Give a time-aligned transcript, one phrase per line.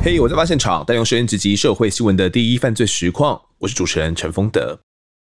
[0.00, 3.38] 嘿我在发现场，带用声音直击社会新闻的第一犯罪实况。
[3.58, 4.78] 我是主持人陈丰德。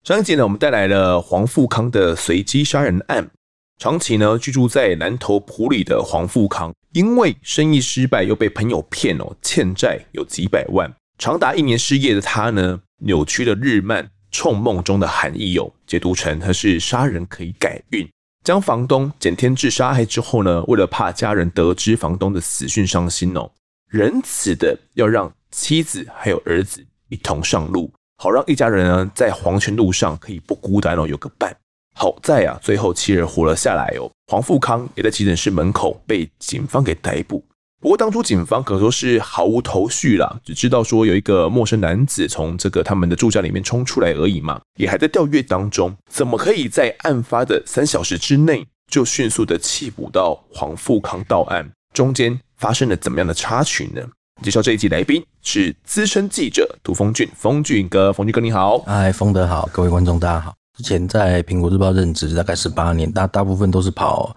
[0.04, 3.30] 上一集呢，我们带来了黄富康的随机杀人案。
[3.78, 18.06] 长期呢居住在南投埔里的黄富康，因为生意失败，又被朋友骗哦，欠债有几百万，长达一年失业的他呢，扭曲了日漫冲梦中的含义哦，解读成他是杀人可以改运。
[18.44, 23.50] 将房东简天志杀害之后呢，为了怕家人得知房东的死讯伤心哦，
[23.88, 31.56] 仁慈的要让妻子还有儿子一同上路，好让一家人呢在黄泉路上可以不孤单哦，有个伴。
[31.94, 34.10] 好在啊，最后妻儿活了下来哦。
[34.26, 37.42] 黄富康也在急诊室门口被警方给逮捕。
[37.80, 45.96] 不过当初警方可说是毫无头绪啦，只知道说有一个陌生男子从这个他们的住家里面冲出来而已嘛，也还在调阅当中。
[46.10, 51.70] 怎么可以在案发的三小时之内就迅速的缉捕到黄富康到案？
[51.94, 54.02] 中间发生了怎么样的插曲呢？
[54.42, 60.54] 介绍这一集来宾是资深记者涂峰俊，峰俊哥，峰俊哥你好，嗨，丰德好，各位观众大家好。
[60.76, 64.36] 之前在苹果日报任职大概十八年，大大部分都是跑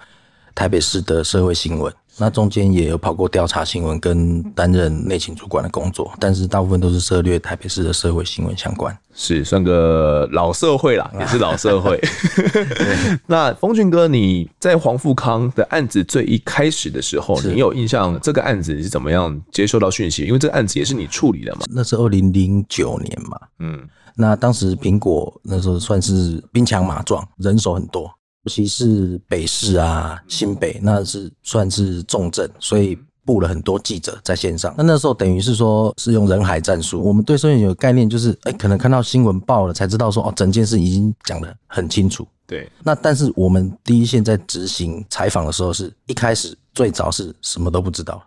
[0.55, 11.99] 台北市的社会新闻，那中间也有跑过调查新闻跟担任内勤主管的工作，但是大部分都是涉略台北市的社会新闻相关，是算个老社会啦，也是老社会。
[13.25, 20.23] 那风俊哥，你在黄富康的案子最一开始的时候，你有印象这个案子是怎么样接收到讯息？
[20.23, 21.61] 因为这个案子也是你处理的嘛？
[21.71, 23.79] 那是二零零九年嘛，嗯。
[24.15, 28.09] 那当时苹果那时候算是兵强马壮，人手很多，尤
[28.49, 34.73] 其是北市啊、新北，那是算是重镇，所以布了很多记者在线上。
[34.77, 37.01] 那那时候等于是说是用人海战术。
[37.01, 42.27] 我们对收音有个概念，就是哎、欸，可能看到新闻报了才知道说哦，整件事已经讲得很清楚。
[42.47, 42.69] 对。
[42.83, 48.21] 那但是我们第一线在执行采访的时候，是一开始最早是什么都不知道。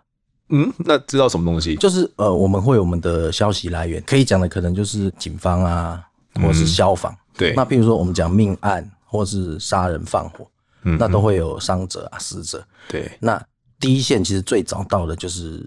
[0.49, 1.75] 嗯，那知道什么东西？
[1.75, 6.01] 就是呃，我们会有我们的消息来源，可以讲的可能就是警方啊，
[6.35, 7.11] 或者是消防。
[7.11, 10.45] 嗯、对，那比如说我们讲命案或是杀人放火，
[10.83, 12.65] 嗯，那都会有伤者啊、死者。
[12.89, 13.41] 对，那
[13.79, 15.63] 第一线其实最早到的就是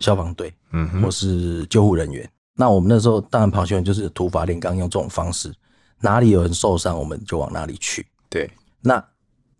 [0.00, 2.28] 消防队，嗯，或是救护人员。
[2.54, 5.52] 那我们那时候当然跑新闻就是土法炼钢，用这种方式，
[6.00, 8.06] 哪里有人受伤，我们就往哪里去。
[8.28, 9.04] 对，那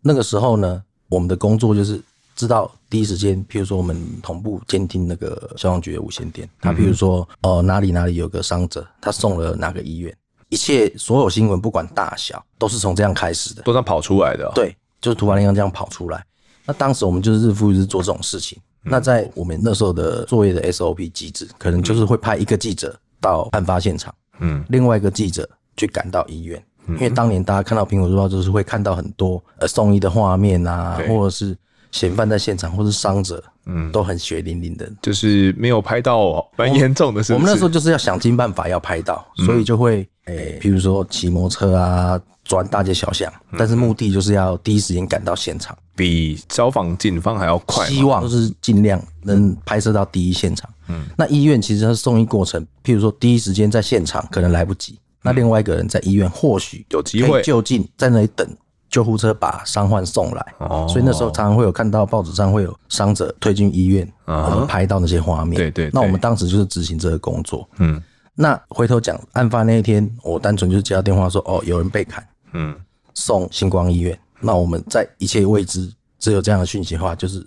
[0.01, 2.01] 那个时候呢，我们的工作就是。
[2.37, 10.15] 知道第一时间，譬如说我们同步监听那个消防局的无线电，他譬如说哦哪里哪里有个伤者，他送了哪个医院，
[10.49, 14.51] 一切所有新闻不管大小都是从这样开始的，都这样跑出来的。
[14.55, 16.23] 对，就是土法炼钢这样跑出来。
[16.65, 18.57] 那当时我们就是日复一日做这种事情。
[18.81, 31.57] 那在我们那时候的作业的 SOP 机制，可能就是会派一个记者到案发现场，嗯，另外一个记者去赶到医院，因为当年大家看到苹果日报就是会看到很多呃送医的画面啊，或者是。
[31.91, 37.41] 嫌犯在现场，或是伤者，嗯，都很血淋淋的，就是没有拍到蛮严重的是不是？
[37.41, 50.69] 我们那时候就是要想尽办法要拍到，所以就会，诶、欸，譬如说骑摩托车啊，转大街小巷，但是目的就是要第一时间赶到现场，比消防、警方还要快，希望就是尽量能拍摄到第一现场。
[50.87, 57.41] 嗯，那医院其实它是送医过程，譬如说第一时间在现场可能来不及，那另外一个人在医院或许有机会。
[57.41, 58.47] 就近在那里等。
[58.89, 65.55] 救护车把伤患送来，哦、所以那时候常常会有看到报纸上会有伤者推进医院，嗯、我们拍到那些画面。
[65.55, 67.67] 对，对对，那我们当时就是执行这个工作。
[67.79, 68.01] 嗯，
[68.33, 72.73] 那回头讲案发那一天，我单纯就是接到电话说，哦，有人被砍，嗯，
[73.13, 74.17] 送星光医院。
[74.39, 77.45] 那我们在一切未知，只有这样的讯息的话，就是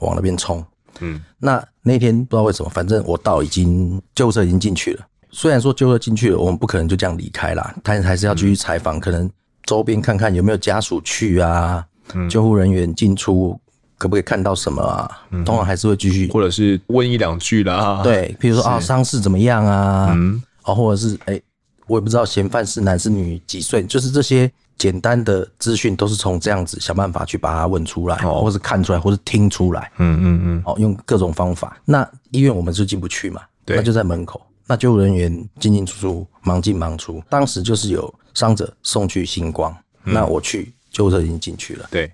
[0.00, 0.64] 往那边冲。
[0.98, 5.06] 嗯，那那天不知道为什么，反正我到已经救护车已经进去了。
[5.30, 9.30] 虽然说救护车进去了，我们不可能就这样离开啦，但还是要继续采访，嗯、可能。
[9.70, 11.86] 周边看看有没有家属去啊？
[12.14, 13.56] 嗯、救护人员进出
[13.98, 15.08] 可不可以看到什么啊？
[15.30, 18.00] 嗯、通常还是会继续，或者是问一两句啦。
[18.02, 20.08] 对，比如说啊，伤势怎么样啊？
[20.12, 21.42] 嗯，哦，或者是哎、欸，
[21.86, 29.88] 我也不知道嫌犯是男是女，几岁，就是这些简单的资讯都是从这样子想办法去把它问出来，哦、或是看出来，或是听出来。
[29.98, 30.62] 嗯嗯嗯。
[30.66, 31.80] 哦，用各种方法。
[31.84, 34.44] 那医院我们就进不去嘛，对，那就在门口。
[34.70, 35.28] 那救护人员
[35.58, 37.20] 进进出出，忙进忙出。
[37.28, 41.88] 当时就是有伤者送去星光，嗯、那我去救护车已经进去了。
[41.90, 42.08] 对，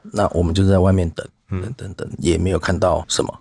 [0.00, 3.38] 那我们就在外面等，等等等，也没有看到什么。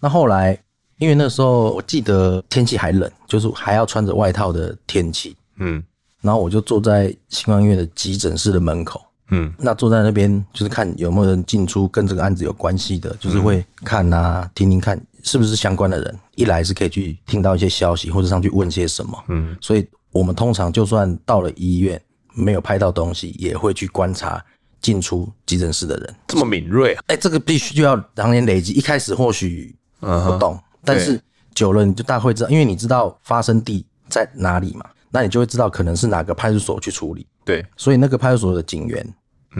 [0.00, 0.60] 那后来，
[0.98, 5.36] 因为那时候我记得天气还冷，就是还要穿着外套的天气。
[5.58, 5.80] 嗯，
[6.22, 9.00] 然后我就坐在星光医院的急诊室的门口。
[9.30, 15.00] 嗯，那坐在那边就是看有没有人进出跟这个案子有关系的，就是会看啊，听听看。
[15.22, 16.18] 是不是相关的人？
[16.34, 19.24] 一来是可以去听到一些消息，或者上去问些什么。
[19.28, 22.00] 嗯，所以我们通常就算到了医院
[22.34, 24.44] 没有拍到东西，也会去观察
[24.80, 26.14] 进出急诊室的人。
[26.26, 27.04] 这么敏锐啊！
[27.06, 28.72] 哎、欸，这个必须就要常年累积。
[28.72, 30.06] 一开始或许不
[30.38, 31.16] 懂，嗯、但是
[31.54, 37.26] 久久了你就大概会知道，因为你知道发生地在哪里嘛，那你就会知道可能是哪个派出所去处理。
[37.44, 39.14] 对，所以那个派出所的警员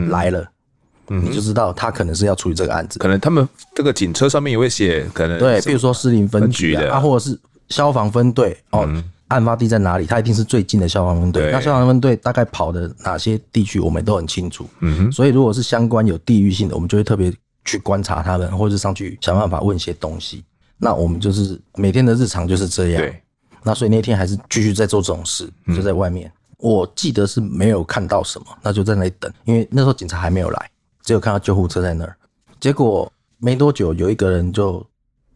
[0.09, 0.49] 来了，嗯，
[1.09, 2.99] 你就知道他可能是要处理这个案子。
[2.99, 7.39] 可能他们这个警车上面也会写，可能对，比如说士林分局啊，啊或者是
[7.69, 8.85] 消防分队哦。
[8.87, 10.05] 嗯案发地在哪里？
[10.05, 11.51] 他一定是最近的消防分队。
[11.51, 14.69] 那消防分队大概跑的哪些地区，我们都很清楚。
[14.81, 15.11] 嗯哼。
[15.11, 17.33] 所以如果是相关有地域性的，我们就会特别
[17.65, 20.45] 去观察他们，或者上去想办法问一些东西。
[20.77, 23.01] 那我们就是每天的日常就是这样。
[23.01, 23.23] 对。
[23.63, 26.31] 那所以那天还是继续在做这种事，就在外面。
[26.59, 30.71] 我记得是没有看到什么，那就在那里等，因为那时候警察还没有来，
[31.03, 32.17] 只有看到救护车在那儿。
[32.61, 34.85] 结果没多久，有一个人就。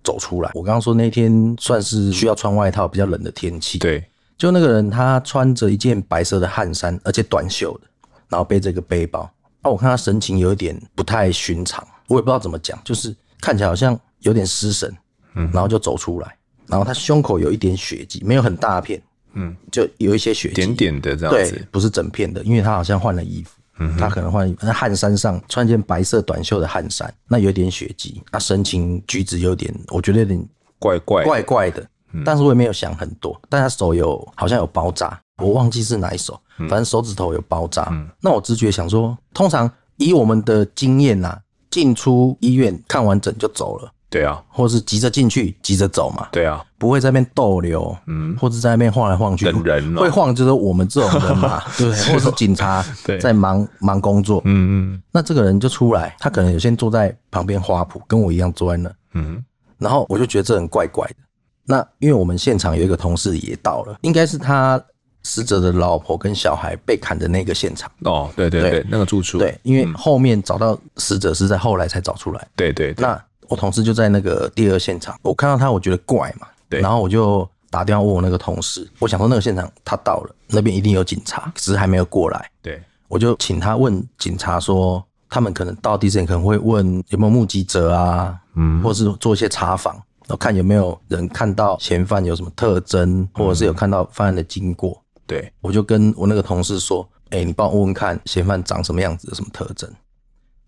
[0.04, 3.76] 走出来，我刚刚说那天算是需要穿外套，比较冷的天气。
[3.80, 4.08] 对，
[4.38, 7.88] 就那个人，他穿着一件白色的汗衫，而且短袖的，
[8.28, 9.28] 然后背着一个背包。
[9.62, 14.96] 啊，我看他神情有一点不太寻常，我也不知道怎么讲，就是看起来好像有点失神。
[15.34, 16.36] 嗯，然后就走出来，
[16.68, 19.02] 然后他胸口有一点血迹，没有很大片，
[19.32, 23.55] 嗯，就有一些血迹，点点的这样子，对，不是整片的，因为他好像换了衣服。
[23.78, 31.86] 嗯，他可能换那汗衫上穿件白色短袖的汗衫，那有点血迹，那神情举止有点，我觉得有点怪怪怪怪的。
[32.24, 37.92] 但是我也没有想很多，但他手有好像有包扎，我忘记是哪一手，反正手指头有包扎。
[38.22, 41.38] 那我直觉想说，通常以我们的经验呐，
[41.70, 43.92] 进出医院看完诊就走了。
[44.08, 46.28] 对啊，或是急着进去，急着走嘛。
[46.30, 49.44] 对啊，不会在那边逗留，嗯，或者在那边晃来晃去。
[49.44, 52.84] 等人会晃就是我们这种人嘛， 对，或者是警察
[53.20, 55.02] 在忙忙工作，嗯嗯。
[55.10, 59.44] 那这个人就出来，他可能有先坐在旁边花圃，跟我一样坐在那，嗯。
[59.76, 61.16] 然后我就觉得这人怪怪的。
[61.64, 64.80] 那因为我们现场有一个同事也到了，应该是他
[65.24, 67.90] 死者的老婆跟小孩被砍的那个现场。
[68.04, 69.36] 哦，对对对，那个住处。
[69.36, 72.46] 对，因为后面找到死者是在后来才找出来。
[72.54, 72.94] 对对。
[72.98, 73.20] 那。
[73.48, 99.90] 我同事就在那个第二现场，我看到他，我觉得怪嘛，对，然后我就打电话问我那个同事，我想说那个现场他到了，那边一定有警察，只是还没有过来，对，我就请他问警察说，他们可能到地之前可能会问有没有目击者啊，嗯，或是做一些查访，然后看有没有人看到嫌犯有什么特征，或者是有看到犯案的经过，对，我就跟我那个同事说，哎，你帮我问问看嫌犯长什么样子，有什么特征。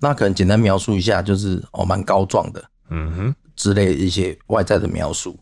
[0.00, 5.36] 那可能简单描述一下，就是哦，蛮高壮的，嗯哼，之类的一些外在的描述。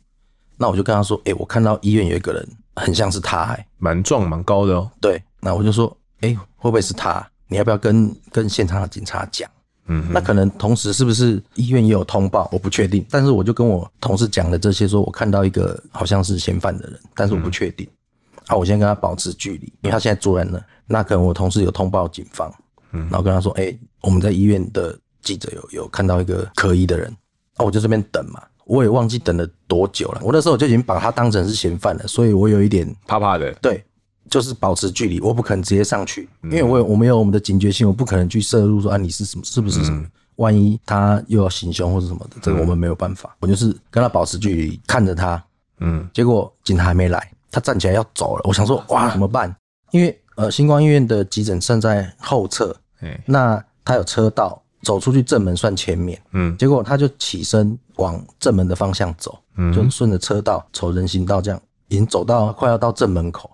[0.57, 4.91] 那我就跟他说，哎、欸，我看到医院有一个人，很像是他、欸，哎，蛮壮蛮高的哦。
[5.01, 7.27] 对，那我就说，哎、欸，会不会是他？
[7.49, 9.49] 你要不要跟跟现场的警察讲？
[9.89, 12.49] 嗯哼，那可能同时是不是医院也有通报？
[12.51, 13.05] 我不确定。
[13.11, 17.87] 但是我就跟我同事讲了这些，说我看到一个好像是嫌犯的人，但是我不确定。
[17.87, 20.59] 嗯、啊，我先跟他保持距离，因为他现在坐在那。
[20.87, 22.53] 那可能我同事有通报警方。
[23.03, 27.11] 然后跟他说：“哎、欸，我们在医院的记者有有看到一个可疑的人，
[27.57, 30.21] 啊，我就这边等嘛，我也忘记等了多久了。
[30.23, 33.53] 我那时候就已经把他当成是嫌犯了，所以我有一点怕怕的。
[33.55, 33.85] 对，
[34.31, 40.05] 就是保持距离，我不可能直接上去，因为我有我们有我们的警觉性，我不可能去摄入说啊，你是什么，是不是什么？
[40.37, 43.35] 万一他又要行凶或者什么的，这个我们没有办法。
[43.41, 45.43] 我就是跟他保持距离，看着他，
[45.81, 49.55] 嗯，结果警察还没来，他站起来要走了，我想说哇，怎么办？
[49.93, 52.77] 因为呃，星光医院的急诊站在后侧。”
[53.25, 63.51] 那他有车道，走出去正门算前面，嗯，结果他就起身往正门的方向走，嗯，就顺着车道走人行道这样，已经走到快要到正门口，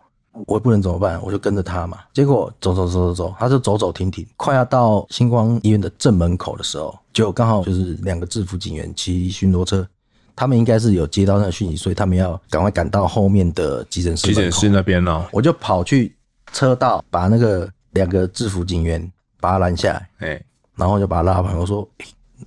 [0.46, 1.98] 我也不能怎么办，我就跟着他嘛。
[2.12, 9.86] 结果走走走走走，他就走走停停，快要到星光医院的正门口的时候，就刚好就是两个制服警员骑巡逻车，
[10.34, 14.28] 他们应该是有接到那个讯息，所以他们要赶快赶到后面的急诊室。
[14.28, 16.16] 急诊室那边呢，我就跑去
[16.52, 19.10] 车道，把那个两个制服警员。
[19.42, 20.46] 把他拦下来，哎、欸，
[20.76, 22.06] 然后就把他拉旁边，我说、欸，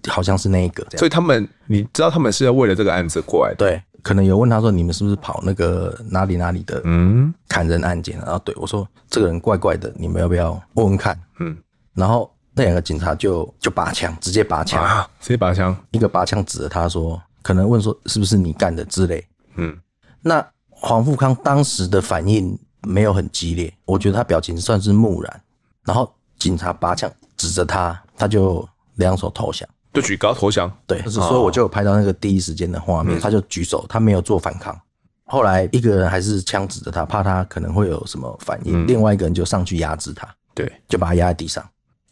[0.10, 11.20] 好像是那一个，所以他们，你知道他们是要为了这个案子过来的，对，可能有问他说，你们是不是跑那个哪里哪里的，嗯，砍人案件，然后对我说，这个人怪怪的，你们要不要问问看？
[11.40, 11.58] 嗯，
[11.94, 19.26] 然后那两个警察就就拔枪，直接拔枪，啊，直接拔枪，一个拔枪指着他说，可能问说是不是你干的之类，
[19.58, 19.78] 嗯，
[20.22, 25.42] 那黄富康当时的反应没有很激烈，我觉得他表情算是木然，
[25.84, 26.10] 然后。
[26.38, 30.72] 警察拔枪指着他，他就两手投降，就举高投降。
[30.86, 34.80] 对，所以我就有拍到那个第一时间的画面，他就举手，他没有做反抗。
[35.26, 41.68] 后来一个人还是枪指着他，怕他可能会有什么反应，另外一个人就上去压制他，对，就把他压在地上。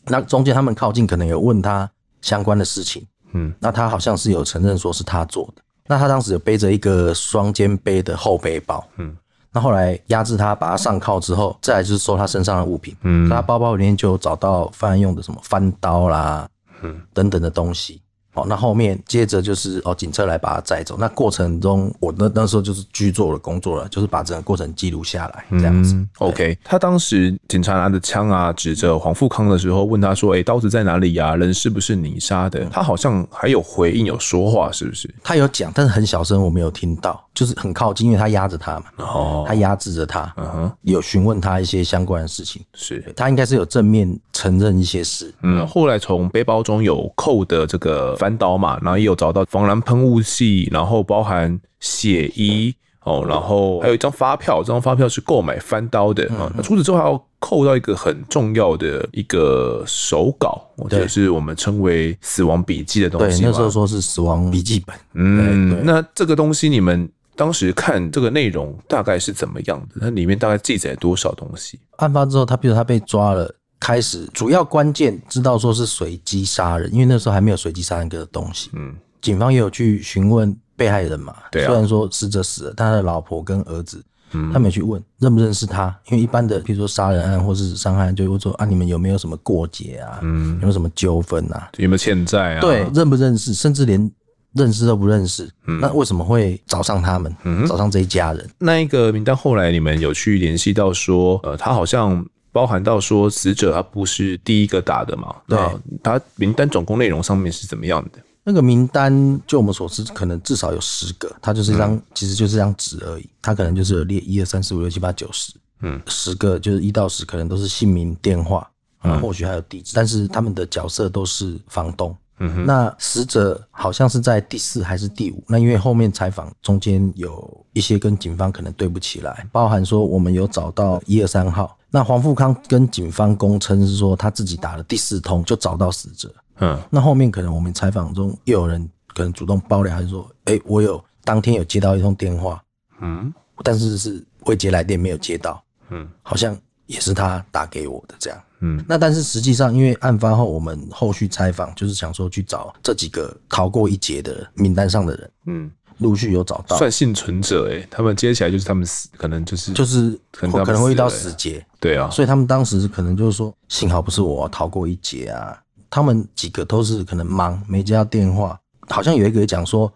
[0.06, 1.90] 那中间他们靠近，可能有问他
[2.22, 5.62] 相关的事情，嗯，那他好像是有承认说是他做的。
[5.86, 9.16] 那他当时有背着一个双肩背的后背包，嗯。
[9.54, 12.94] 那后来压制他，把他上铐之后，再来就是搜他身上的物品。
[13.04, 16.48] 嗯，他包包里面就找到犯案用的什么翻刀啦，
[16.82, 18.02] 嗯，等等的东西。
[18.34, 20.96] 哦，那后面接着就是哦，警车来把他载走。
[21.00, 25.94] 那过程中，我那那时候就是居做了工作了，就是把整个过程记录下来，这样子。
[25.94, 31.36] 嗯、OK，他当时警察拿着枪啊，指着黄富康的时候，问他说：“哎、欸，刀子在哪里呀、啊？
[31.36, 35.14] 人是不是你杀的？”他好像还有回应，有说话，是不是？
[35.24, 38.86] 他有讲，但是很小声，我没有听到，就是很靠近，因为他压着他嘛。
[38.98, 42.62] 哦，他压制着他，嗯哼，有询问他一些相关的事情。
[42.74, 45.34] 是，他应该是有正面承认一些事。
[45.44, 56.50] 嗯，后来从背包中有扣的这个翻刀嘛，然后也有找到防狼喷雾剂，然后包含血衣哦，然后还有一张发票，这张发票是购买翻刀的啊。
[56.56, 63.42] 那、嗯、除此之外还要扣到一个很重要的一个手稿，我觉得是我们称为死亡笔记的东西。
[63.42, 64.96] 对，那时候说是死亡笔记本。
[65.16, 70.00] 嗯，那这个东西你们当时看这个内容大概是怎么样的？
[70.00, 71.78] 它里面大概记载了多少东西？
[71.98, 73.54] 案发之后，他比如他被抓了。
[73.84, 78.70] 开始主要关键知道说是随机杀人，因为那时候还没有随机杀人这个东西。
[78.72, 81.36] 嗯，警方也有去询问被害人嘛。
[81.52, 81.68] 对啊。
[81.68, 90.20] 虽然说死者死了，但他的老婆跟儿子，嗯，他没有去问认不认识他，因为一般的，比如说杀人案或是伤害案，就会说啊，你们有没有什么过节啊？
[90.22, 91.70] 嗯，有没有什么纠纷啊？
[91.76, 92.62] 有没有欠债啊？
[92.62, 94.10] 对，认不认识，甚至连
[94.54, 95.44] 认识都不认识。
[95.68, 97.36] 嗯，那为什么会找上他们？
[97.44, 98.50] 嗯，找上这一家人？
[98.60, 102.26] 那一个名单后来你们有去联系到说，呃，他好像。
[102.54, 105.36] 包含到说死者他不是第一个打的嘛？
[105.48, 105.60] 对，
[106.02, 108.20] 他名单总共内容上面是怎么样的？
[108.46, 113.28] 那个名单就我们所知，可能至少有十个，它就是一张，嗯、其实就是一张纸而已。
[113.42, 118.70] 它可能就是有列一二三四五六七八九十，嗯，十个就是一到十，可能都是姓名、电话，
[119.04, 122.16] 嗯，或许还有地址，但是他们的角色都是房东。
[122.40, 125.42] 嗯哼，那死者好像是在第四还是第五？
[125.48, 131.78] 那因为后面采访中间有一些跟警方可能对不起来，包含说我们有找到一二三号。
[131.96, 136.34] 那黄富康跟警方供称是说他自己打了第四通就找到死者。
[136.58, 142.60] 嗯，那后面可能我们采访中又有人可能主动爆料，还是说，哎、欸，我有当天有接到一通电话，
[143.00, 143.32] 嗯，
[143.64, 146.58] 但是是未接来电没有接到，嗯，好像
[146.88, 148.44] 也是他打给我的这样。
[148.62, 155.72] 嗯，那但是实际上，因为案发后我们后续采访，就是想说去找这几个逃过一劫的名单上的人，嗯，
[156.04, 165.58] 陆续有找到，算幸存者哎，他们接起来就是他们死，可能就是就是可能可能会遇到死劫，对啊，所以他们当时可能就是说，幸好不是我逃过一劫啊。
[165.90, 169.92] 他们几个都是可能忙没接到电话，好像有一个讲说，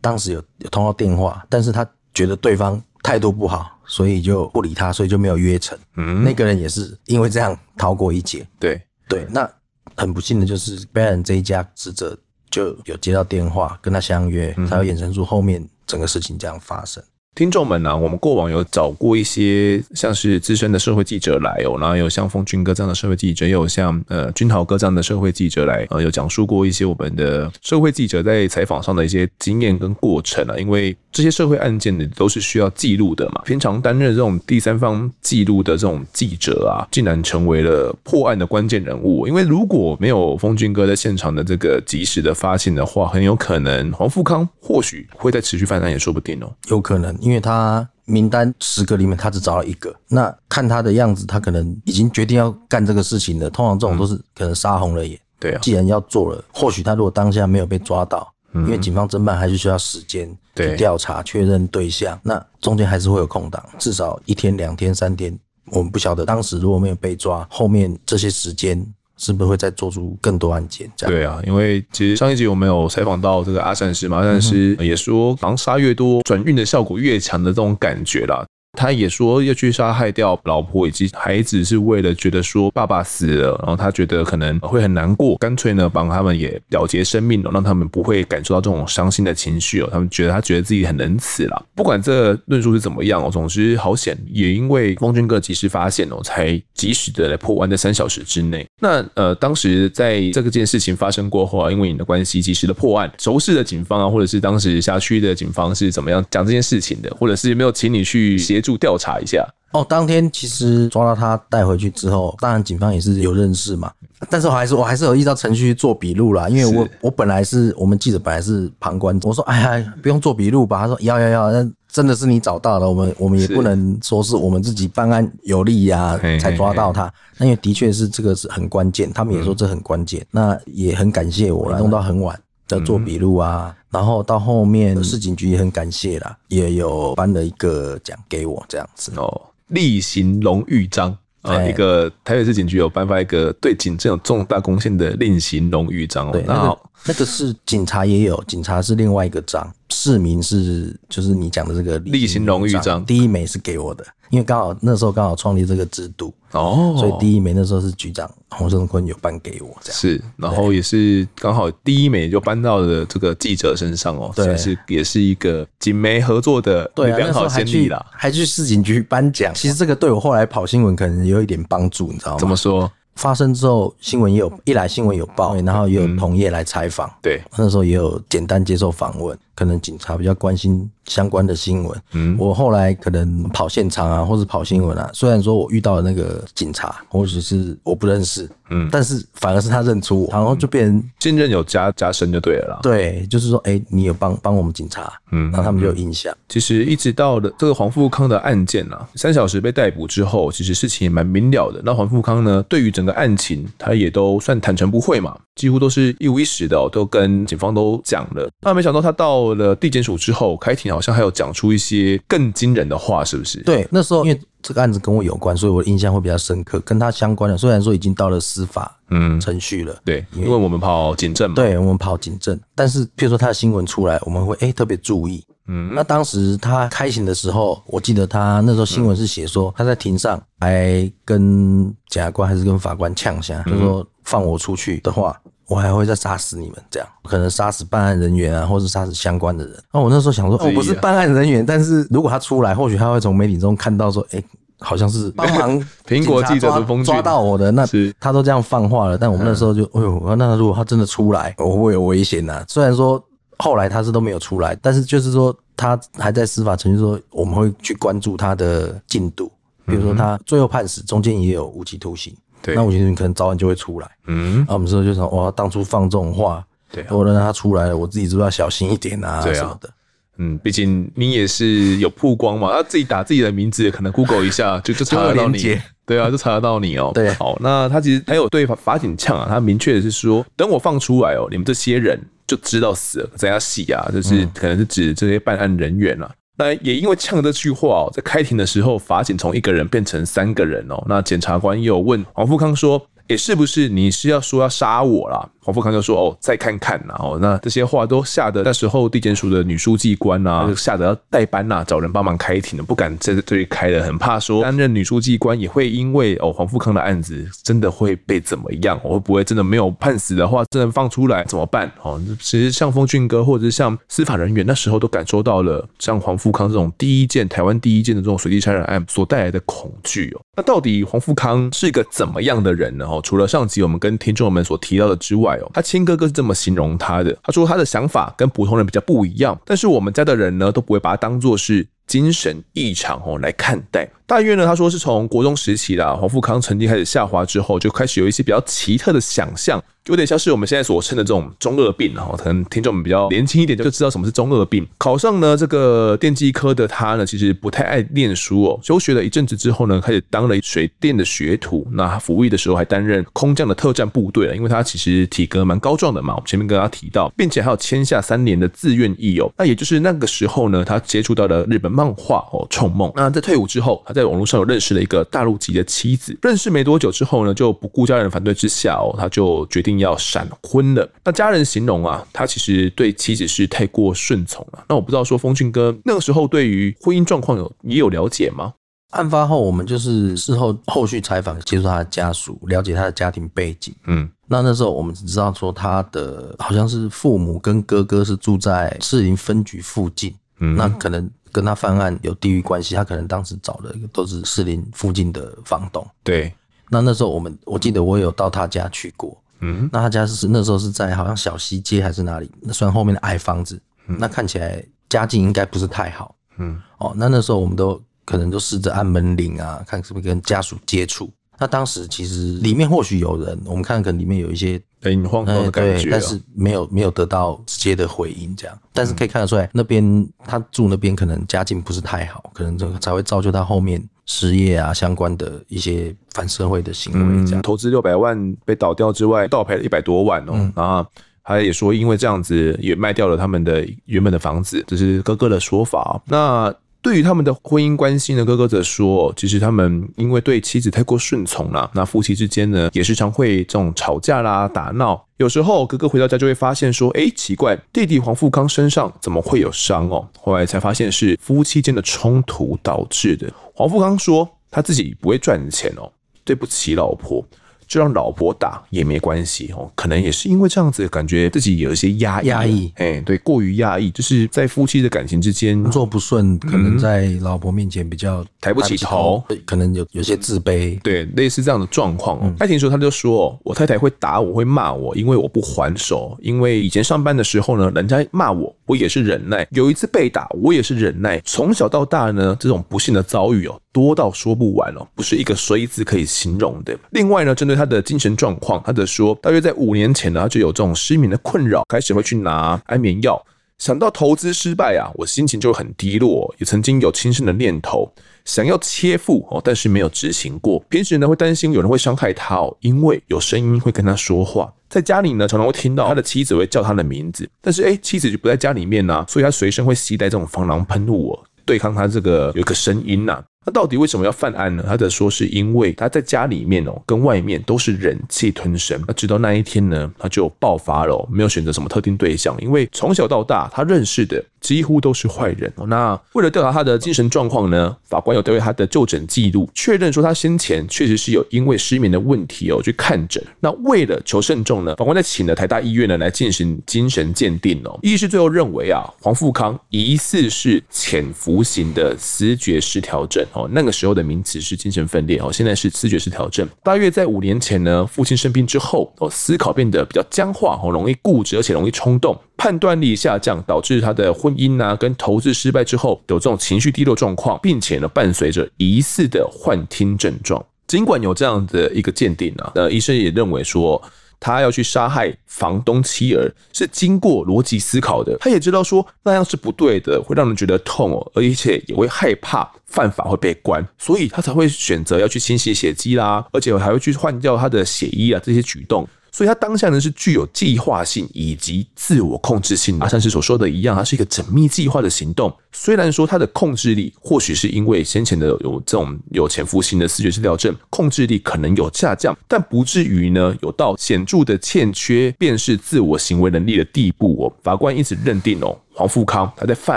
[0.00, 3.70] 当时有有通到电话，但是他觉得对方态度不好。
[3.86, 5.78] 所以就不理他，所以就没有约成。
[5.98, 8.42] 嗯，那个人也是因为这样逃过一劫。
[8.58, 9.46] 对对，那
[9.94, 12.18] 很不幸的就是被害人这一家死者
[12.54, 17.02] 就有接到电话跟他相约，才会衍生出后面整个事情这样发生。
[17.34, 30.56] 听众们呢、我们过往有找过一些像是资深的社会记者来哦，然后有像风军哥这样的社会记者，也有像呃军豪哥这样的社会记者来，呃，有讲述过一些我们的社会记者在采访上的一些经验跟过程啊。
[30.56, 33.42] 因为这些社会案件呢，都是需要记录的嘛。
[33.44, 39.26] 平常担任这种第三方记录的这种记者啊，竟然成为了破案的关键人物。
[39.26, 47.12] 因为如果没有风军哥在现场的这个及时的发现的话，很有可能黄富康或许会再持续犯案也说不定哦，有可能。
[47.24, 49.94] 因为他名单十个里面，他只找了一个。
[50.08, 53.48] 那看他的样子，他可能已经决定要干这个事情了。
[53.48, 55.18] 通常这种都是可能杀红了眼。
[55.40, 65.36] 对啊，既然要做了，或许他如果当下没有被抓到，因为警方侦办还是需要时间去调查确认对象，那中间还是会有空档，至少一天、两天、三天，
[65.72, 68.86] 我们不晓得当时如果没有被抓，后面这些时间。
[69.24, 70.90] 是不是会再做出更多案件？
[70.94, 78.44] 这样对啊，因为其实上一集我们有采访到这个阿善师嘛，阿善师也说，狼杀越多，转运的效果越强的这种感觉啦。
[78.76, 89.88] 他也说要去杀害掉老婆以及孩子，是为了觉得说爸爸死了，然后他觉得可能会很难过，干脆呢帮他们也了结生命了，让他们不会感受到这种伤心的情绪哦。
[89.92, 91.62] 他们觉得他觉得自己很仁慈啦。
[91.74, 98.66] 不管这论述是怎么样哦，总之好险，也因为凤军哥及时发现哦，才及时的来破案，在三小时之内。
[98.80, 108.63] 那呃，当时在这个件事情发生过后啊，因为你的关系，及时的破案，熟识的警方啊，或者是当时辖区的警方是怎么样讲这件事情的，或者是有没有请你去协。
[108.64, 109.86] 就调查一下哦。
[109.86, 113.92] 当天其实抓到他带回去之后，当然警方也是有认识嘛。
[114.30, 120.80] 但是我还是我还是有依照程序做笔录啦，因为我我本来是我们记者本来是旁观，我说哎呀不用做笔录吧。
[120.80, 127.12] 他说要要要，那真的是你找到了，我们我们也不能说是我们自己办案有利呀才抓到他。
[127.36, 130.24] 那因为的确是这个是很关键，他们也说这很关键。
[130.30, 132.40] 那也很感谢我弄到很晚
[132.78, 133.74] 在做笔录啊。
[133.90, 146.42] 然后到后面市警局也很感谢啦，也有颁了一个奖给我这样子哦，例行荣誉章啊，一个台北市警局有颁发一个对警政有重大贡献的例行荣誉章哦。
[146.44, 146.76] 那
[147.06, 154.04] 那个是警察也有，警察是另外一个章，市民是就是你讲的这个例行荣誉章，第一枚是给我的。
[154.34, 169.52] 因为刚好那时候刚好创立这个制度哦，所以第一枚那时候是局长洪胜坤有颁给我这样是，然后也是刚好第一枚就颁到了这个记者身上哦，对，是也是一个警媒合作的良好先例啦，还去市警局颁奖。
[169.54, 172.38] 其实这个对我后来跑新闻可能有一点帮助，你知道吗？
[172.38, 172.90] 怎么说？
[173.14, 180.90] 发生之后，新闻也有一来新闻有报，然后也有同业来采访，对，那时候也有简单接受访问，可能警察比较关心。
[181.06, 185.10] 相关的新闻，嗯，我后来可能跑现场啊，或是跑新闻啊。
[185.12, 192.80] 虽然说我遇到的那个警察，或者是我不认识，嗯，但是反而是他认出我，然后就变成信任有加加深就对了啦。
[192.82, 196.34] 对，就是说，哎、欸，你有帮帮我们警察，嗯，然后他们就有印象。
[196.48, 201.80] 其实一直到了这个黄富康的案件啊，三小时被逮捕之后，其实事情也蛮明了的。
[201.84, 208.48] 那黄富康呢，对于整个案情，他也都算坦诚不讳嘛，几乎都是一五一十的哦，都跟警方都讲了。
[208.62, 213.60] 那没想到他到了地检署之后，开庭好像还有讲出一些更惊人的话，是不是？
[213.64, 216.80] 对，那时候因为这个案子跟我有关，所以我的印象会比较深刻。
[216.80, 222.58] 跟他相关的，虽然说已经到了司法嗯程序了，嗯、对，因为我们跑警政嘛，对，我们跑警政。
[222.74, 225.44] 但是，譬如说他的新闻出来，我们会哎、欸、特别注意。
[225.66, 235.38] 嗯，那当时他开庭的时候，我记得他那时候新闻是写说他在庭上还跟检察官还是跟法官呛下，就说放我出去的话。
[235.66, 239.82] 我还会再杀死你们，这样可能杀死办案人员啊，或是杀死相关的人。
[239.92, 244.42] 那我那时候想说，我不是办案人员，但是如果他出来，或许他会从媒体中看到说，哎，
[244.80, 247.86] 好像是 帮忙苹果记者的风抓到我的，那
[248.20, 249.16] 他都这样放话了。
[249.16, 252.62] 但我们那时候就，哎呦，那如果他真的出来，我会有危险呐。
[252.68, 253.22] 虽然说
[253.58, 259.50] 后来他是都没有出来，但是就是说他还在司法程序，说我们会去关注他的进度，
[259.86, 262.36] 比如说他最后判死，中间也有无期徒刑。
[262.64, 264.10] 对，那我觉得你可能早晚就会出来。
[264.26, 269.42] 嗯，那我们说就说哇，当初放这种话，对，我让他出来了，我自己是不是要小心一点啊？
[269.42, 269.90] 对啊，什么的。
[270.38, 275.78] 嗯，毕竟你也是有曝光嘛，他自己打自己的名字，可能 Google 一下就就查得到你。
[276.06, 277.12] 对啊，就查得到你哦。
[277.14, 284.10] 对，好，那他其实还有对法法警呛啊，他明确的是说，等我放出来哦，你们这些人就知道死了，怎样洗啊？
[284.12, 286.30] 就是可能是指这些办案人员啊。
[286.56, 291.02] 那也因为呛这句话哦，在开庭的时候，法警从一个人变成三个人哦。
[291.08, 311.90] 那检察官又问黄富康说：“诶，是不是你是要说要杀我啦？”黄富康就说：“哦，再看看呐，哦，那这些话都吓得那时候地检署的女书记官啊，吓得要代班呐，找人帮忙开庭了，不敢在这里开了，很怕说担任女书记官也会因为哦黄富康的案子真的会被怎么样，会不会真的没有判死的话，真的放出来怎么办？
[312.02, 320.42] 哦，其实像风俊哥或者是像司法人员那时候都感受到了像黄富康这种第一件台湾第一件的这种随机杀人案所带来的恐惧哦。
[320.58, 323.08] 那到底黄富康是一个怎么样的人呢？
[323.14, 325.56] 哦，除了上集我们跟听众们所提到的之外。
[325.58, 334.08] 哦他亲哥哥是这么形容他的，他说他的想法跟普通人比较不一样，但是我们家的人呢都不会把他当做是精神异常哦来看待。
[334.26, 339.82] 大约呢，他说是从国中时期啦，黄富康成绩开始下滑之后，就开始有一些比较奇特的想象。
[340.06, 344.86] 有点像是我们现在所称的这种中二病哦，可能听众们比较年轻一点就知道什么是中二病。
[344.98, 348.78] 考上呢这个电机科的他呢，其实不太爱念书哦。
[348.82, 351.86] 休学了一阵子之后呢，开始当了水电的学徒。
[351.92, 356.34] 那服役的时候还担任空降的特战部队了，因为他其实体格蛮高壮的嘛。
[356.34, 359.50] 我们前面跟他提到，并且还有签下三年的自愿役哦。
[359.56, 363.10] 那也就是那个时候呢，他接触到了日本漫画哦，冲梦。
[363.16, 366.36] 那在退伍之后，他在网络上有认识了一个大陆籍的妻子。
[366.42, 369.94] 认识没多久之后呢，就不顾家人反对之下哦，他就决定。
[369.94, 374.84] 要闪婚了，那家人形容啊，他其实对妻子是太过顺从了。
[374.88, 378.74] 那我不知道说风俊哥那个时候对于婚姻状况有也有了解吗？
[379.10, 383.94] 案发后，我们就是事后后续采访，接触他的家属，了解他的家庭背景。
[384.08, 390.34] 嗯，那那时候我们只知道说他的好像是父母跟哥哥是住在士林分局附近。
[390.58, 396.04] 嗯，那可能跟他犯案有地域关系，他可能当时找的一个都是士林附近的房东。
[396.24, 396.52] 对，
[396.90, 399.40] 那那时候我们我记得我有到他家去过。
[399.60, 402.50] 嗯，那他家是那时候是在好像小西街还是哪里？
[402.60, 406.34] 那算后面的矮房子，嗯、那看起来家境应该不是太好。
[406.56, 411.30] 嗯，哦，那那时候我们都可能都试着按门铃啊，看是不是跟家属接触。
[411.58, 418.78] 那当时其实里面或许有人，我们看可能里面有一些很慌慌的感觉、哦，但是没有没有得到直接的回应这样。
[418.92, 424.02] 但是可以看得出来，那边他住那边可能家境不是太好，可能这个才会造就他后面。
[424.26, 430.52] 失业啊，相关的一些反社会的行为，这样、嗯、投资六百万被倒掉之外，倒赔了一百多万哦。
[430.54, 431.06] 嗯、然后
[431.44, 436.18] 他也说，因为这样子也卖掉了他们的原本的房子，这是哥哥的说法。
[436.24, 445.22] 那对于他们的婚姻关系呢，哥哥则说，其实他们因为对妻子太过顺从了，那夫妻之间呢，也时常会这种吵架啦、打闹。
[445.36, 450.26] 有时候哥哥回到家就会发现说，哎，奇怪，弟弟黄富康身上怎么会有伤哦？
[450.40, 453.52] 后来才发现是夫妻间的冲突导致的。
[453.74, 456.10] 黄富康说他自己不会赚钱哦，
[456.42, 457.46] 对不起老婆。
[457.86, 472.54] 就让老婆打也没关系哦，可能也是因为这样子，感觉自己有一些压抑，压抑，哎，对，过于压抑，就是在夫妻的感情之间，工作不顺，可能在老婆面前比较抬不起头，可能有有些自卑，对，类似这样的状况。
[472.58, 483.80] 爱情说，他就说，我太太会打我，会骂我，因为我不还手，因为以前上班的时候呢，人家骂我，我也是忍耐，有一次被打，我也是忍耐，从小到大呢，这种不幸的遭遇哦。
[483.94, 486.98] 多到说不完哦，不是一个衰字可以形容的。
[487.12, 493.40] 另外呢，针对他的精神状况，他的说，大约在五年前呢，他就有这种失眠的困扰，开始会去拿安眠药。
[493.78, 498.12] 想到投资失败啊，我心情就很低落，也曾经有轻生的念头，
[498.44, 500.80] 想要切腹哦，但是没有执行过。
[500.88, 504.72] 平时呢，会担心有人会伤害他哦，因为有声音会跟他说话。
[504.88, 513.42] 在家里呢，常常会听到他的妻子会叫他的名字，但是诶，妻子就不在家里面呢，所以他随身会携带这种防狼喷雾哦，对抗他这个有一个声音呐。
[513.64, 514.84] 那到底为什么要犯案呢？
[514.86, 519.02] 他则说是因为他在家里面哦，跟外面都是忍气吞声。
[519.06, 525.72] 那直到那一天呢，他就爆发了，没有选择什么特定对象，因为从小到大他认识的几乎都是坏人。
[525.86, 533.42] 那为了调查他的精神状况呢，法官有对他的就诊记录确认说他先前确实是有因为失眠的问题哦去看诊。
[533.60, 537.98] 那为了求慎重呢，法官再请了台大医院呢来进行精神鉴定哦。
[538.02, 543.42] 医师最后认为啊，黄富康疑似是潜伏型的思觉失调症。
[543.54, 546.68] 哦，那个时候的名词是精神分裂哦，现在是思觉失调症。
[546.82, 560.64] 大约在五年前呢，父亲生病之后，哦，思考变得比较僵化，哦，容易固执，而且容易冲动，判断力下降，导致他的婚姻啊跟投资失败之后有这种情绪低落状况，并且呢，伴随着疑似的幻听症状。
[560.86, 564.02] 尽管有这样的一个鉴定啊，呃，医生也认为说。
[564.44, 568.36] 他要去杀害房东妻儿，是经过逻辑思考的。
[568.40, 579.08] 他也知道说那样是不对的，会让人觉得痛哦，而且也会害怕犯法会被关，所以他才会选择要去清洗血迹啦，而且还会去换掉他的血衣啊，这些举动。
[579.34, 585.52] 所以他当下呢是具有计划性以及自我控制性的，像是所说的一样，它是一个缜密计划的行动。
[585.72, 597.52] 虽然说他的控制力或许是因为先前的有这种有潜伏性的思觉失调症，控制力可能有下降，但不至于呢有到显著的欠缺辨识自我行为能力的地步哦。
[597.64, 599.96] 法官因此认定哦，黄富康他在犯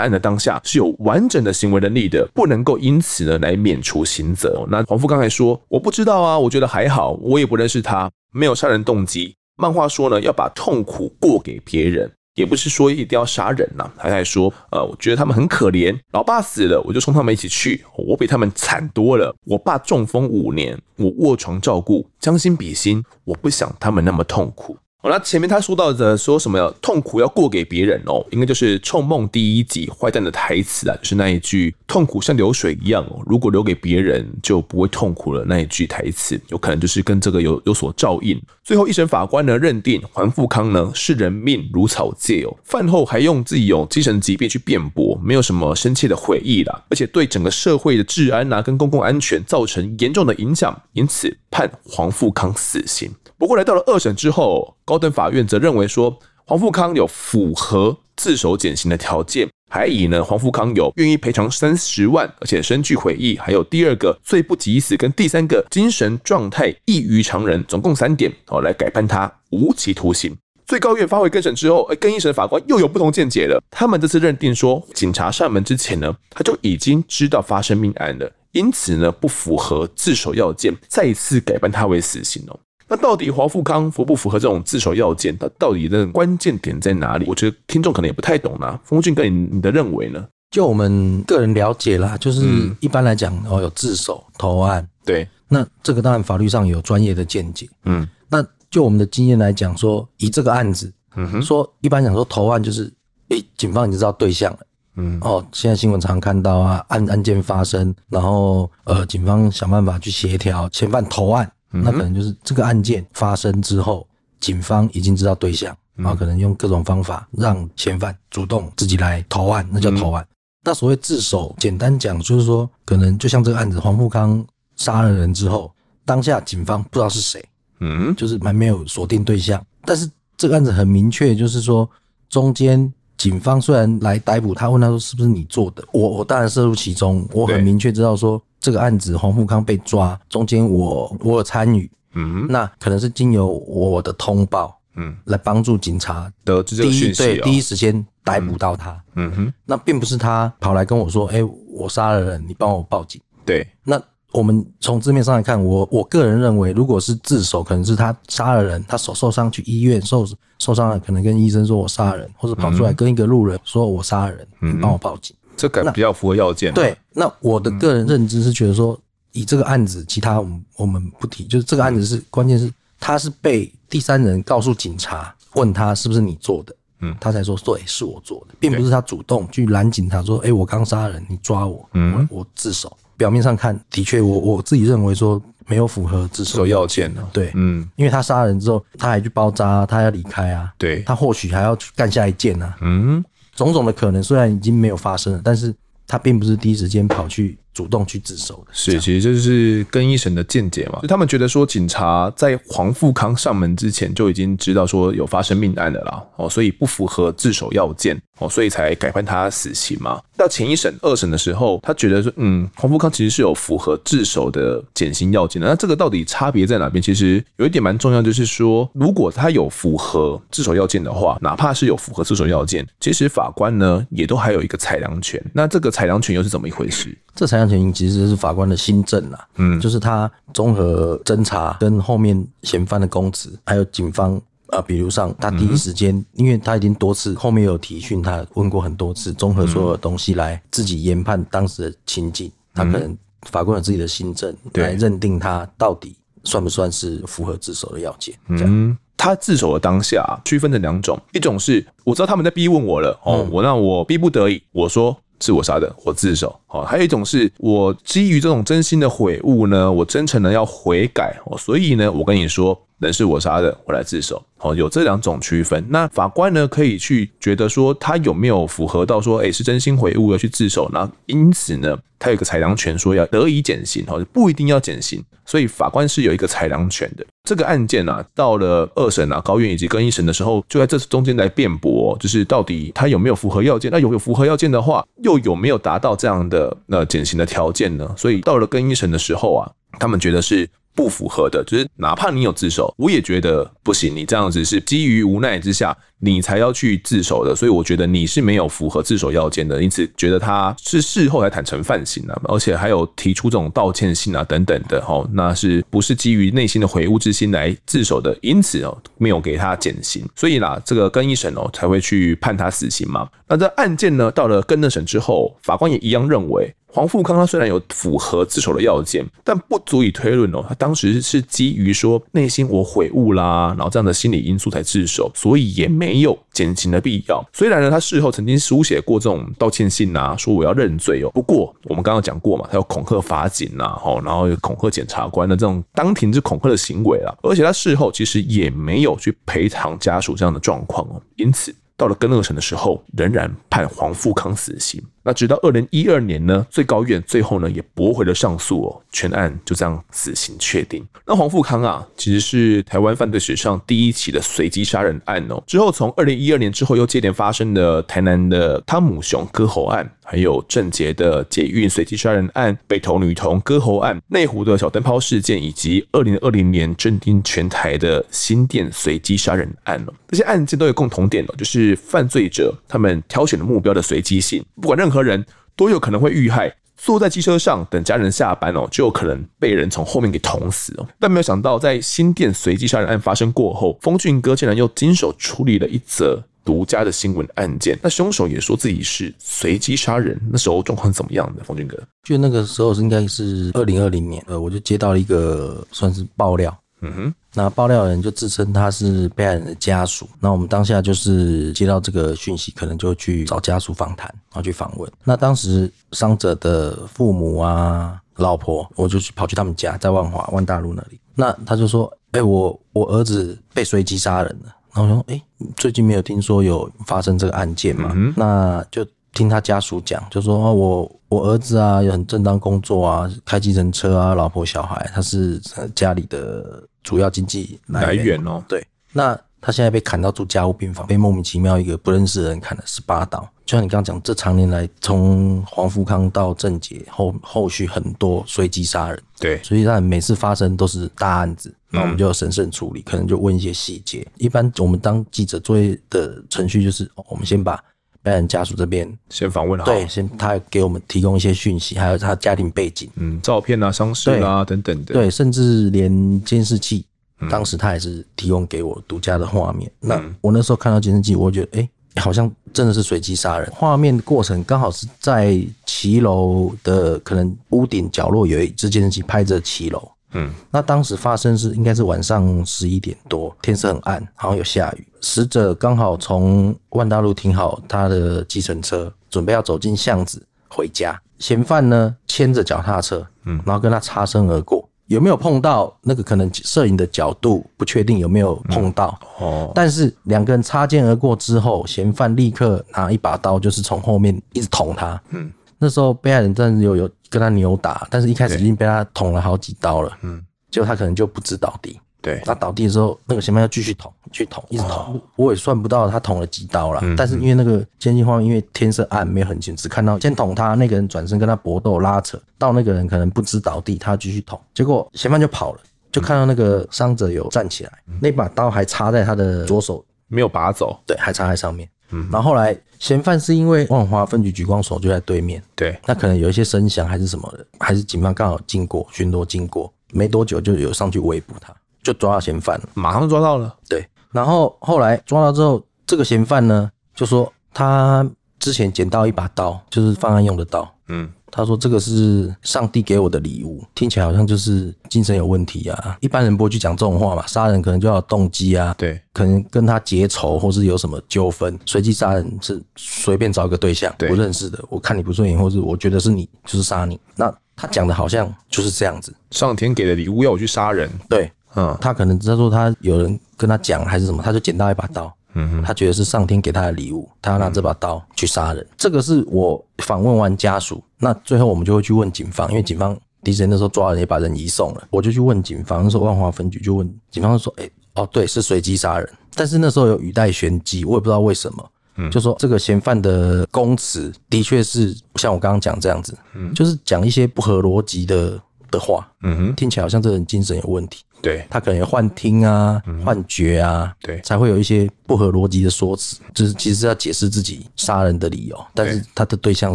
[0.00, 4.66] 案的当下是有完整的行为能力的，不能够因此呢来免除刑责。
[4.68, 9.34] 那黄富康还说：“我不知道啊，我觉得还好，我也不认识他。”没有杀人动机。
[9.56, 13.90] 漫画说呢，要把痛苦过给别人，也不是说一定要杀人呐。
[13.96, 17.84] 他还说，呃，我觉得他们很可怜，老爸死了，我就送他们一起去。
[17.96, 19.34] 我比他们惨多了。
[19.44, 24.76] 我爸中风五年，我卧床照顾，将心比心，我不想他们那么痛苦。
[25.00, 26.74] 好，那前面他说到的说什么？
[26.82, 38.42] 痛苦要过给别人哦，应该就是《銃梦》第一集坏蛋的台词啊，就是那一句“痛苦像流水一样哦，如果留给别人就不会痛苦了”那一句台词，有可能就是跟这个有有所照应。
[38.64, 53.10] 最后一审法官呢认定黄富康呢是人命如草芥哦，饭后还用自己有精神疾病去辩驳，没有什么深切的悔意啦，而且对整个社会的治安啊跟公共安全造成严重的影响，因此判黄富康死刑。
[53.36, 70.36] 不过来到了二审之后，高等法院则认为说黄富康有符合自首减刑的条件，还以呢黄富康有愿意赔偿三十万，而且深具悔意，还有第二个罪不及死跟第三个精神状态异于常人，总共三点哦，来改判他无期徒刑。
[70.66, 73.62] 最高院发回更审之后，哎，更一审法官又有不同见解了。
[73.70, 82.58] 他们这次认定说，警察上门之前呢，他就已经知道发生命案了，因此呢不符合自首要件，再一次改判他为死刑哦。
[82.88, 85.36] 那到底华富康符不符合这种自首要件？
[85.36, 87.26] 他到底的关键点在哪里？
[87.28, 88.80] 我觉得听众可能也不太懂啦。
[88.82, 90.26] 丰俊哥，你你的认为呢？
[90.50, 92.40] 就我们个人了解啦，就是
[92.80, 102.90] 一般来讲哦，有自首投案，对，那这个当然法律上有专业的见解，嗯，那就我们的经验来讲，说以这个案子，嗯哼，说一般讲说投案就是，
[103.28, 104.60] 诶，警方已经知道对象了，
[105.00, 111.50] 嗯，哦，现在新闻常常看到啊，案案件发生，然后呃，警方想办法去协调嫌犯投案。
[111.70, 114.06] 那可能就是这个案件发生之后，
[114.40, 120.26] 警方已经知道对象，然后可能用各种方法让嫌犯主动自己来投案，那叫投案。
[120.64, 124.44] 那所谓自首，简单讲就是说，可能就像这个案子，黄富康
[124.76, 125.72] 杀了人之后，
[126.04, 127.44] 当下警方不知道是谁，
[127.80, 129.64] 嗯，就是还没有锁定对象。
[129.84, 131.88] 但是这个案子很明确，就是说
[132.30, 154.00] 中间警方虽然来逮捕他，问他说是不是你做的，我我当然涉入其中，我很明确知道说这个案子黄富康被抓中间我我有参与，嗯，那可能是经由我的通报，嗯，来帮助警察得知这个讯息，对，第一时间逮捕到他，嗯哼，那并不是他跑来跟我说，哎，我杀了人，你帮我报警，对，那。
[154.32, 160.26] 我们从字面上来看，我我个人认为，如果是自首，可能是他杀了人，他手受伤去医院受
[160.58, 166.74] 受伤了，可能跟医生说我杀人，或者跑出来跟一个路人说我杀人，嗯、你帮我报警，这个比较符合要件。
[166.74, 168.98] 对，那我的个人认知是觉得说，
[169.32, 182.94] 以这个案子，其他我们我们不提，就是这个案子是关键是他是被第三人告诉警察，问他是不是你做的，嗯，他才说对，是我做的，并不是他主动去拦警察说，哎，我刚杀人，你抓我，嗯，我自首。
[183.18, 193.22] 表面上看，的确，我我自己认为说没有符合自首要件的，对，嗯，因为他杀人之后，他还去包扎，他要离开啊，对，他或许还要去干下一件啊，嗯，
[193.54, 195.74] 种种的可能虽然已经没有发生了，但是
[196.06, 197.58] 他并不是第一时间跑去。
[197.74, 200.98] 主动去自首的是，其实这就是跟一审的见解嘛。
[201.02, 210.20] 就他们觉得说，警察在黄富康上门之前就已经知道说有发生命案的啦，哦，所以不符合自首要件哦，所以才改判他死刑嘛。
[210.36, 215.68] 到前一审、二审的时候，他觉得说，嗯，黄富康其实是有符合自首的减刑要件的。
[215.68, 217.02] 那这个到底差别在哪边？
[217.02, 225.40] 其实有一点蛮重要，就是说，如果他有符合自首要件的话，哪怕是有符合自首要件，其实法官呢也都还有一个裁量权。
[225.52, 227.16] 那这个裁量权又是怎么一回事？
[227.38, 234.34] 这裁量权其实是法官的心证啦，嗯，就是他综合侦查跟后面嫌犯的供词，还有警方
[234.70, 248.34] 啊，比如上他第一时间，因为他已经多次后面有提讯，他问过很多次，综合所有的东西来自己研判当时的情景，他可能法官有自己的心证来认定他到底算不算是符合自首的要件。
[248.48, 255.16] 嗯，他自首的当下区分成两种，一种是我知道他们在逼问我了，哦，我那我逼不得已，我说。
[255.40, 256.54] 是我杀的，我自首。
[256.66, 261.36] 好，还有一种是我基于这种真心的悔悟呢，我真诚的要悔改。
[261.58, 264.42] 所以呢，我跟你说，人是我杀的，我来自首。
[264.56, 265.84] 好，有这两种区分。
[265.88, 270.90] 那法官呢，可以去觉得说他有没有符合到说，哎，是真心悔悟要去自首。
[270.92, 274.04] 那因此呢，他有一个裁量权，说要得以减刑。
[274.06, 275.24] 好，不一定要减刑。
[275.46, 277.24] 所以法官是有一个裁量权的。
[277.44, 283.92] 这个案件啊，到了二审啊、高院以及更一审的时候，就在这中间来辩驳，就是到底他有没有符合要件？
[283.92, 288.12] 那有有符合要件的话，又有没有达到这样的呃减刑的条件呢？
[288.16, 290.68] 所以到了更一审的时候啊，他们觉得是。
[290.98, 294.16] 不符合的，就是哪怕你有自首，我也觉得不行。
[294.16, 308.36] 你这样子是基于无奈之下，你才要去自首的，所以我觉得你是没有符合自首要件的，因此觉得他是事后才坦诚犯行啊，而且还有提出这种道歉信啊等等的，齁，那是不是基于内心的悔悟之心来自首的？
[308.42, 313.28] 因此哦，没有给他减刑，所以啦，这个更一审哦才会去判他死刑嘛。
[313.46, 316.74] 那这案件呢，到了更二审之后，法官也一样认为。
[316.90, 320.64] 黄富康他虽然有符合自首的要件，但不足以推论哦。
[320.66, 327.46] 他当时是基于说内心我悔悟啦，然后这样的心理因素才自首，所以也没有减刑的必要。
[327.52, 331.30] 虽然呢，他事后曾经书写过这种道歉信啊，说我要认罪哦。
[331.30, 341.74] 不过我们刚刚讲过嘛，他有恐吓法警呐，吼，然后有恐吓检察官的这种当庭之恐吓的行为啊，而且他事后其实也没有去赔偿家属这样的状况哦，因此。
[341.98, 345.02] 到了更二审的时候，仍然判黄富康死刑。
[345.28, 351.06] 那直到二零一二年呢，最高院最后呢也驳回了上诉哦，全案就这样死刑确定。
[351.26, 355.62] 那黄富康啊，其实是台湾犯罪史上第一起的随机杀人案哦。
[355.66, 360.10] 之后从二零一二年之后又接连发生的台南的汤姆熊割喉案。
[360.30, 375.44] 还有郑捷的捷运随机杀人案、北投女童割喉案、内湖的小灯泡事件，以及二零二零年震惊全台的新店随机杀人案哦，这些案件都有共同点哦，就是犯罪者他们挑选的目标的随机性，不管任何人
[375.76, 376.74] 都有可能会遇害。
[376.96, 381.06] 坐在机车上等家人下班哦，就有可能被人从后面给捅死哦。
[381.20, 386.42] 但没有想到，在新店随机杀人案发生过后，风俊哥竟然又经手处理了一则。
[386.64, 391.64] 独家的新闻案件，那凶手也说自己是随机杀人，那时候状况是怎么样的？
[391.64, 405.10] 风俊哥，就那个时候是应该是二零二零年，呃，我就接到了一个算是爆料，嗯哼，那爆料人就自称他是被害人的家属，那我们当下就是接到这个讯息，可能就去找家属访谈，然后去访问。
[405.24, 415.42] 那当时伤者的父母啊、老婆，我就去跑去他们家，在万华万大路那里，那他就说：“哎、欸，我我儿子被随机杀人了。”然后我说：“哎，
[415.74, 418.12] 最近没有听说有发生这个案件嘛？
[418.14, 425.60] 嗯、那就听他家属讲，就说我我儿子啊，有很正当工作啊，开计程车啊，老婆小孩，他是
[425.94, 428.62] 家里的主要经济来源，哦。
[428.68, 433.40] 对，那他现在被砍到住家务病房，被莫名其妙一个不认识的人砍了十八刀。
[433.64, 444.26] 就像你刚刚讲，这常年来从黄富康到郑捷后后续很多随机杀人，对，所以他每次发生都是大案子，那我们就要审慎处理，可能就问一些细节。
[444.36, 447.82] 一般我们当记者作业的程序就是，我们先把
[448.22, 449.10] 被害人家属这边。
[449.30, 457.04] 先访问好，对，先他给我们提供一些讯息，还有他家庭背景，嗯，照片啊、伤势啊等等的，对，甚至连监视器，
[457.50, 459.90] 当时他也是提供给我独家的画面。
[460.00, 461.88] 那我那时候看到监视器，我觉得，哎。
[462.16, 470.10] 好像真的是随机杀人，画面过程刚好是在骑楼的可能屋顶角落有一只监视器拍着骑楼。
[470.32, 475.06] 嗯，那当时发生是应该是晚上十一点多，天色很暗，好像有下雨。
[475.20, 481.20] 死者刚好从万大路停好他的计程车，准备要走进巷子回家。
[481.38, 484.88] 嫌犯呢牵着脚踏车，嗯，然后跟他擦身而过。
[485.06, 495.18] 有没有碰到那个可能摄影的角度不确定有没有碰到哦，但是两个人擦肩而过之后，嫌犯立刻拿一把刀，就是从后面一直捅他。
[495.30, 500.16] 嗯，那时候被害人真的有有跟他扭打，但是一开始已经被他捅了好几刀了。
[500.22, 502.00] 嗯，结果他可能就不知倒地。
[502.20, 504.90] 对，他倒地的时候，那个嫌犯要继续捅，继续捅，一直捅。
[504.90, 521.88] 哦、我也算不到他捅了几刀了，嗯、但是因为那个监视画面，因为天色暗，没有很清，只看到先捅他那个人转身跟他搏斗拉扯，到那个人可能不知倒地，他继续捅，结果嫌犯就跑了，就看到那个伤者有站起来，嗯、那把刀还插在他的左手，没有拔走，对，还插在上面。
[522.10, 531.74] 嗯，然后后来嫌犯是因为万华分局局光所就在对面，对，那可能有一些声响还是什么的，还是警方刚好经过巡逻经过，没多久就有上去围捕他。
[532.00, 533.76] 就抓到嫌犯了，马上抓到了。
[533.86, 538.26] 对，然后后来抓到之后，这个嫌犯呢就说他
[538.58, 540.90] 之前捡到一把刀，就是犯案用的刀。
[541.08, 546.16] 嗯，他说这个是上帝给我的礼物，听起来好像就是精神有问题啊。
[546.20, 548.94] 一般人不会去讲这种话嘛，杀人可能就要有动机啊。
[548.96, 557.18] 对，可能跟他结仇或是有什么纠纷，随机杀人是随便找一个对象，不认识的，我看你不顺眼，或是我觉得是你，就是杀你。
[557.34, 561.10] 那他讲的好像就是这样子，上天给的礼物要我去杀人。
[561.28, 561.50] 对。
[561.74, 568.86] 嗯，他可能他说他有人跟他讲还是什么，他就捡到一把刀，嗯，他觉得是上天给他的礼物，他要拿这把刀去杀人。
[568.96, 591.24] 这个是我访问完家属，那最后我们就会去问警方，因为警方第一时间那时候抓人也把人移送了，我就去问警方，那时候万华分局就问警方说，哎、欸，哦对，是随机杀人，但是那时候有语带玄机，我也不知道为什么，嗯，就说这个嫌犯的供词的确是像我刚刚讲这样子，嗯，就是讲一些不合逻辑的的话，嗯哼，听起来好像这人精神有问题。
[591.40, 599.94] 对，他可能有幻听啊、幻觉啊，对，才会有一些不合逻辑的说辞，就是其实是要解释自己杀人的理由，但是他的对象